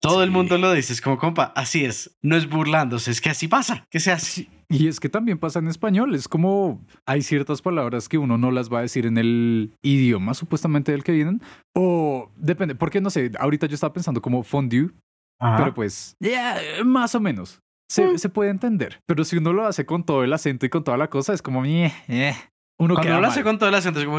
[0.00, 2.18] Todo el mundo lo dice, es como, compa, así es.
[2.20, 4.48] No es burlándose, es que así pasa, que sea así.
[4.68, 8.50] Y es que también pasa en español, es como hay ciertas palabras que uno no
[8.50, 11.42] las va a decir en el idioma supuestamente del que vienen,
[11.74, 14.90] o depende, porque no sé, ahorita yo estaba pensando como fondue,
[15.38, 17.60] pero pues, ya, más o menos.
[17.90, 18.18] Se, mm.
[18.18, 20.96] se, puede entender, pero si uno lo hace con todo el acento y con toda
[20.96, 22.34] la cosa, es como, eh, eh.
[22.76, 24.18] Uno Cuando lo hace con todo el acento es como,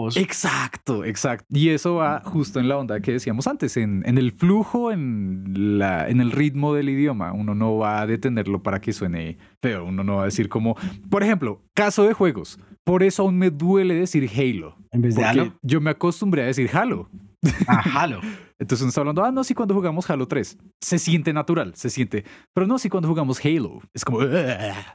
[0.00, 0.16] vos.
[0.16, 1.44] Exacto, exacto.
[1.50, 5.78] Y eso va justo en la onda que decíamos antes, en, en, el flujo, en,
[5.78, 7.32] la, en el ritmo del idioma.
[7.32, 9.84] Uno no va a detenerlo para que suene feo.
[9.84, 10.76] Uno no va a decir como,
[11.10, 12.60] por ejemplo, caso de juegos.
[12.84, 14.76] Por eso aún me duele decir Halo.
[14.92, 15.58] En vez de Halo.
[15.62, 17.10] Yo me acostumbré a decir Halo.
[17.66, 18.20] Ah, Halo.
[18.58, 20.58] Entonces uno está hablando, ah, no, sí, cuando jugamos Halo 3.
[20.80, 22.24] Se siente natural, se siente.
[22.52, 23.80] Pero no, sí, cuando jugamos Halo.
[23.94, 24.18] Es como,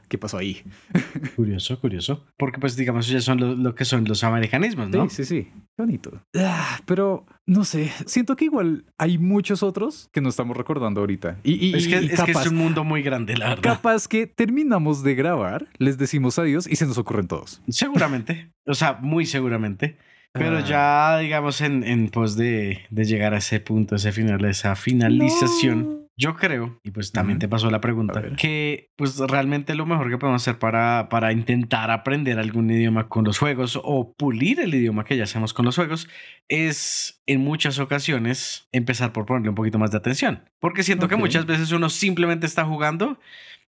[0.08, 0.62] ¿qué pasó ahí?
[1.36, 2.24] Curioso, curioso.
[2.36, 5.08] Porque, pues, digamos, ya son lo, que son los americanismos, ¿no?
[5.10, 5.52] Sí, sí, sí.
[5.76, 6.22] Bonito.
[6.36, 11.40] Ah, pero, no sé, siento que igual hay muchos otros que no estamos recordando ahorita.
[11.42, 13.62] Y, es, que, es, que es un mundo muy grande, la verdad.
[13.62, 17.62] Capaz que terminamos de grabar, les decimos adiós y se nos ocurren todos.
[17.68, 18.52] Seguramente.
[18.64, 19.98] O sea, muy seguramente.
[20.38, 20.60] Pero ah.
[20.60, 26.08] ya, digamos, en, en pos de, de, llegar a ese punto, ese final, esa finalización,
[26.16, 30.16] yo creo, y pues también te pasó la pregunta, que pues realmente lo mejor que
[30.16, 35.04] podemos hacer para, para intentar aprender algún idioma con los juegos o pulir el idioma
[35.04, 36.08] que ya hacemos con los juegos
[36.48, 40.48] es en muchas ocasiones empezar por ponerle un poquito más de atención.
[40.58, 43.18] Porque siento que muchas veces uno simplemente está jugando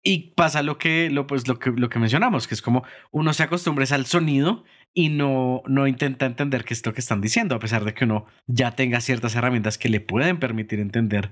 [0.03, 3.33] y pasa lo que, lo, pues, lo que, lo que mencionamos, que es como uno
[3.33, 4.63] se acostumbra al sonido
[4.95, 8.05] y no, no intenta entender qué es lo que están diciendo, a pesar de que
[8.05, 11.31] uno ya tenga ciertas herramientas que le pueden permitir entender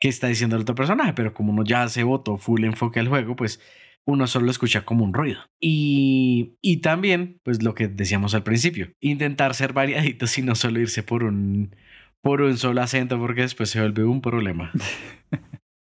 [0.00, 3.08] qué está diciendo el otro personaje, pero como uno ya se votó full enfoque al
[3.08, 3.60] juego, pues
[4.04, 5.40] uno solo lo escucha como un ruido.
[5.60, 10.80] Y, y también, pues lo que decíamos al principio, intentar ser variaditos y no solo
[10.80, 11.74] irse por un,
[12.20, 14.72] por un solo acento, porque después se vuelve un problema.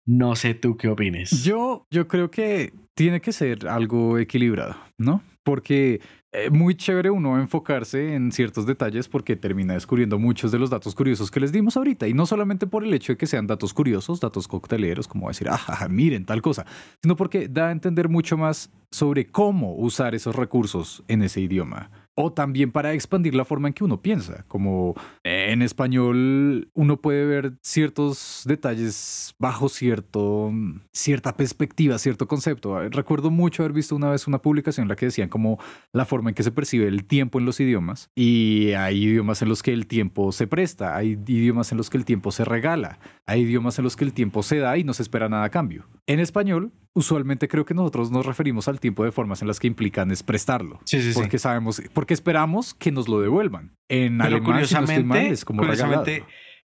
[0.04, 1.44] No sé tú qué opines.
[1.44, 5.22] Yo, yo creo que tiene que ser algo equilibrado, ¿no?
[5.44, 6.02] Porque
[6.34, 10.96] eh, muy chévere uno enfocarse en ciertos detalles porque termina descubriendo muchos de los datos
[10.96, 12.08] curiosos que les dimos ahorita.
[12.08, 15.48] Y no solamente por el hecho de que sean datos curiosos, datos cocteleros, como decir,
[15.50, 16.66] ah, miren tal cosa,
[17.02, 21.92] sino porque da a entender mucho más sobre cómo usar esos recursos en ese idioma
[22.16, 27.26] o también para expandir la forma en que uno piensa, como en español uno puede
[27.26, 30.52] ver ciertos detalles bajo cierto,
[30.94, 32.80] cierta perspectiva, cierto concepto.
[32.90, 35.60] Recuerdo mucho haber visto una vez una publicación en la que decían como
[35.94, 39.50] la forma en que se percibe el tiempo en los idiomas y hay idiomas en
[39.50, 43.00] los que el tiempo se presta, hay idiomas en los que el tiempo se regala,
[43.26, 45.50] hay idiomas en los que el tiempo se da y no se espera nada a
[45.50, 45.88] cambio.
[46.08, 49.68] En español usualmente creo que nosotros nos referimos al tiempo de formas en las que
[49.68, 50.80] implican es prestarlo.
[50.86, 53.76] Sí, sí, porque sabemos, porque esperamos que nos lo devuelvan.
[53.90, 56.24] En pero alemán, curiosamente, es como curiosamente,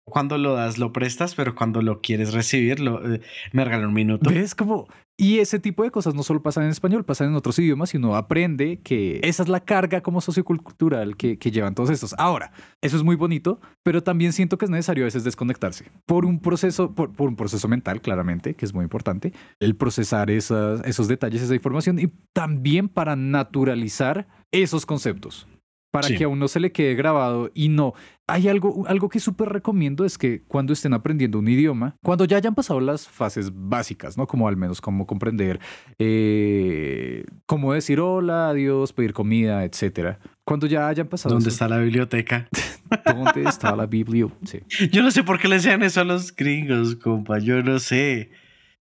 [0.05, 3.21] cuando lo das lo prestas, pero cuando lo quieres recibir, lo, eh,
[3.53, 4.31] me regala un minuto.
[4.31, 4.89] Es como,
[5.23, 7.97] y ese tipo de cosas no solo pasan en español, pasan en otros idiomas y
[7.97, 12.13] uno aprende que esa es la carga como sociocultural que, que llevan todos estos.
[12.19, 12.51] Ahora,
[12.81, 16.41] eso es muy bonito, pero también siento que es necesario a veces desconectarse por un
[16.41, 21.41] proceso, por, un proceso mental, claramente, que es muy importante, el procesar esas, esos detalles,
[21.41, 25.47] esa información y también para naturalizar esos conceptos
[25.93, 27.93] para que a uno se le quede grabado y no.
[28.33, 32.39] Hay algo, algo que súper recomiendo es que cuando estén aprendiendo un idioma, cuando ya
[32.39, 34.27] hayan pasado las fases básicas, ¿no?
[34.27, 35.61] Como al menos cómo comprender,
[35.99, 40.19] eh, cómo decir hola, adiós, pedir comida, etcétera.
[40.45, 41.35] Cuando ya hayan pasado.
[41.35, 42.49] ¿Dónde está la biblioteca?
[43.05, 44.65] ¿Dónde está la biblioteca?
[44.91, 47.39] Yo no sé por qué le decían eso a los gringos, compa.
[47.39, 48.31] Yo no sé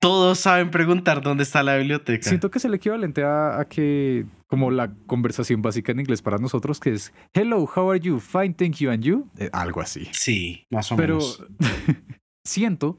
[0.02, 2.28] todos saben preguntar dónde está la biblioteca.
[2.28, 6.80] Siento que es el equivalente a, que, como la conversación básica en inglés para nosotros,
[6.80, 8.20] que es Hello, how are you?
[8.20, 9.28] Fine, thank you, and you.
[9.38, 10.08] Eh, algo así.
[10.12, 11.46] Sí, más o menos.
[11.60, 11.60] Pero
[12.46, 12.98] siento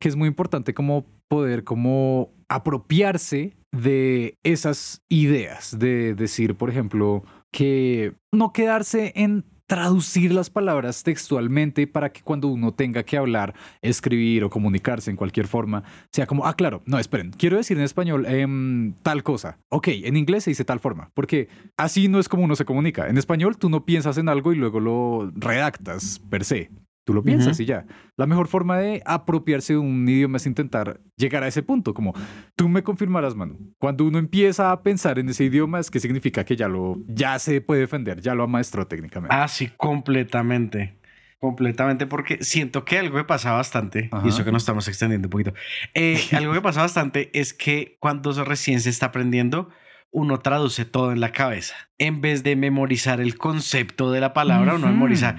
[0.00, 7.24] que es muy importante como poder como apropiarse de esas ideas, de decir, por ejemplo,
[7.52, 13.54] que no quedarse en traducir las palabras textualmente para que cuando uno tenga que hablar,
[13.82, 17.84] escribir o comunicarse en cualquier forma, sea como, ah, claro, no, esperen, quiero decir en
[17.84, 19.58] español em, tal cosa.
[19.70, 23.08] Ok, en inglés se dice tal forma, porque así no es como uno se comunica.
[23.08, 26.70] En español tú no piensas en algo y luego lo redactas per se.
[27.04, 27.84] Tú lo piensas y ya.
[28.16, 32.14] La mejor forma de apropiarse de un idioma es intentar llegar a ese punto, como
[32.56, 33.74] tú me confirmarás, Manu.
[33.78, 37.38] Cuando uno empieza a pensar en ese idioma es que significa que ya lo ya
[37.38, 39.36] se puede defender, ya lo amaestró técnicamente.
[39.36, 40.98] Ah, sí, completamente.
[41.38, 45.30] Completamente, porque siento que algo que pasa bastante, y eso que nos estamos extendiendo un
[45.30, 45.52] poquito,
[45.92, 49.68] eh, algo que pasa bastante es que cuando recién se está aprendiendo,
[50.10, 51.74] uno traduce todo en la cabeza.
[51.98, 55.36] En vez de memorizar el concepto de la palabra, uno memoriza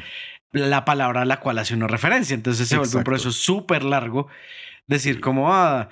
[0.52, 2.34] la palabra a la cual hace una referencia.
[2.34, 4.28] Entonces se vuelve un proceso súper largo.
[4.88, 5.90] Decir como, ah,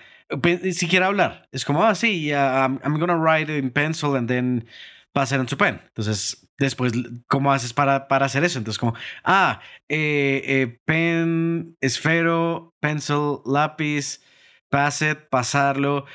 [0.74, 1.48] siquiera hablar.
[1.52, 4.66] Es como, ah, sí, I'm, I'm gonna write in pencil and then
[5.14, 5.80] pass it on to pen.
[5.88, 6.94] Entonces, después,
[7.28, 8.58] ¿cómo haces para, para hacer eso?
[8.58, 14.22] Entonces, como, ah, eh, eh, pen, esfero, pencil, lápiz,
[14.70, 16.06] pass it, pasarlo.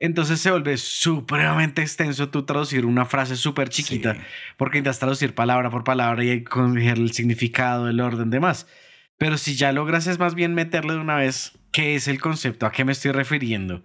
[0.00, 4.16] Entonces se vuelve supremamente extenso tú traducir una frase súper chiquita
[4.56, 8.68] porque intentas traducir palabra por palabra y coger el significado, el orden, demás.
[9.18, 12.66] Pero si ya logras es más bien meterle de una vez qué es el concepto,
[12.66, 13.82] a qué me estoy refiriendo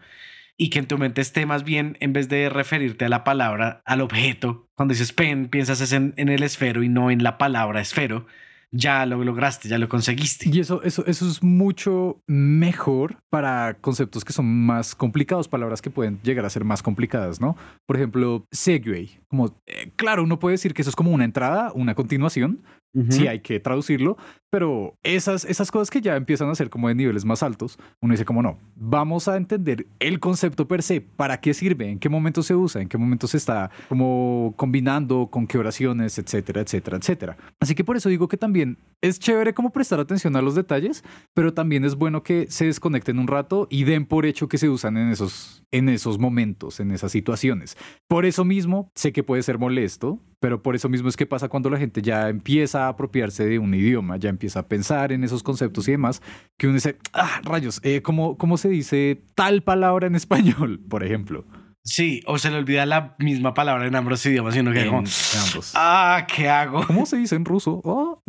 [0.56, 3.82] y que en tu mente esté más bien, en vez de referirte a la palabra,
[3.86, 4.70] al objeto.
[4.76, 8.28] Cuando dices pen, piensas en, en el esfero y no en la palabra esfero
[8.74, 10.50] ya lo lograste, ya lo conseguiste.
[10.52, 15.92] Y eso, eso, eso es mucho mejor para conceptos que son más complicados, palabras que
[15.92, 17.56] pueden llegar a ser más complicadas, ¿no?
[17.86, 19.22] Por ejemplo, segue.
[19.28, 22.64] Como, eh, claro, uno puede decir que eso es como una entrada, una continuación,
[23.10, 24.18] si hay que traducirlo,
[24.52, 28.14] pero esas, esas cosas que ya empiezan a ser como de niveles más altos, uno
[28.14, 32.08] dice como no, vamos a entender el concepto per se, para qué sirve, en qué
[32.08, 36.98] momento se usa, en qué momento se está como combinando, con qué oraciones, etcétera, etcétera,
[36.98, 37.38] etcétera.
[37.60, 41.04] Así que por eso digo que también es chévere como prestar atención a los detalles,
[41.34, 44.70] pero también es bueno que se desconecten un rato y den por hecho que se
[44.70, 47.76] usan en esos, en esos momentos, en esas situaciones.
[48.08, 51.48] Por eso mismo, sé que puede ser molesto, pero por eso mismo es que pasa
[51.48, 55.24] cuando la gente ya empieza a apropiarse de un idioma, ya empieza a pensar en
[55.24, 56.22] esos conceptos y demás,
[56.58, 61.04] que uno dice, ah, rayos, eh, ¿cómo, ¿cómo se dice tal palabra en español, por
[61.04, 61.46] ejemplo?
[61.86, 65.74] Sí, o se le olvida la misma palabra en ambos idiomas, sino que en, ambos.
[65.76, 66.86] Ah, ¿qué hago?
[66.88, 67.82] ¿Cómo se dice en ruso?
[67.84, 68.22] Oh.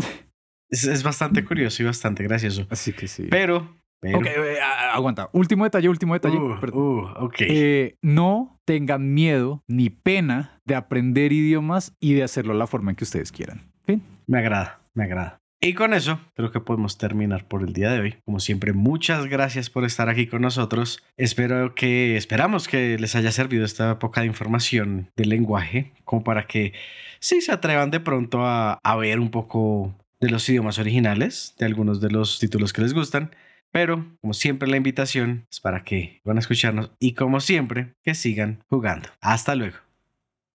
[0.71, 2.67] Es, bastante curioso y bastante gracioso.
[2.71, 3.29] Así que sí.
[3.31, 3.79] Pero.
[4.03, 4.59] Ok, eh,
[4.93, 5.31] aguanta.
[5.33, 6.37] Último detalle, último detalle.
[6.37, 7.31] Uh, uh.
[7.39, 12.97] Eh, no tengan miedo ni pena de aprender idiomas y de hacerlo la forma en
[12.97, 13.73] que ustedes quieran.
[13.87, 14.03] ¿Fin?
[14.27, 15.41] Me agrada, me agrada.
[15.61, 18.17] Y con eso creo que podemos terminar por el día de hoy.
[18.25, 21.03] Como siempre, muchas gracias por estar aquí con nosotros.
[21.17, 26.47] Espero que, esperamos que les haya servido esta poca de información del lenguaje, como para
[26.47, 26.75] que
[27.19, 31.67] sí se atrevan de pronto a, a ver un poco de los idiomas originales, de
[31.67, 33.31] algunos de los títulos que les gustan
[33.75, 38.15] pero, como siempre, la invitación es para que van a escucharnos y, como siempre, que
[38.15, 39.09] sigan jugando.
[39.21, 39.84] Hasta luego.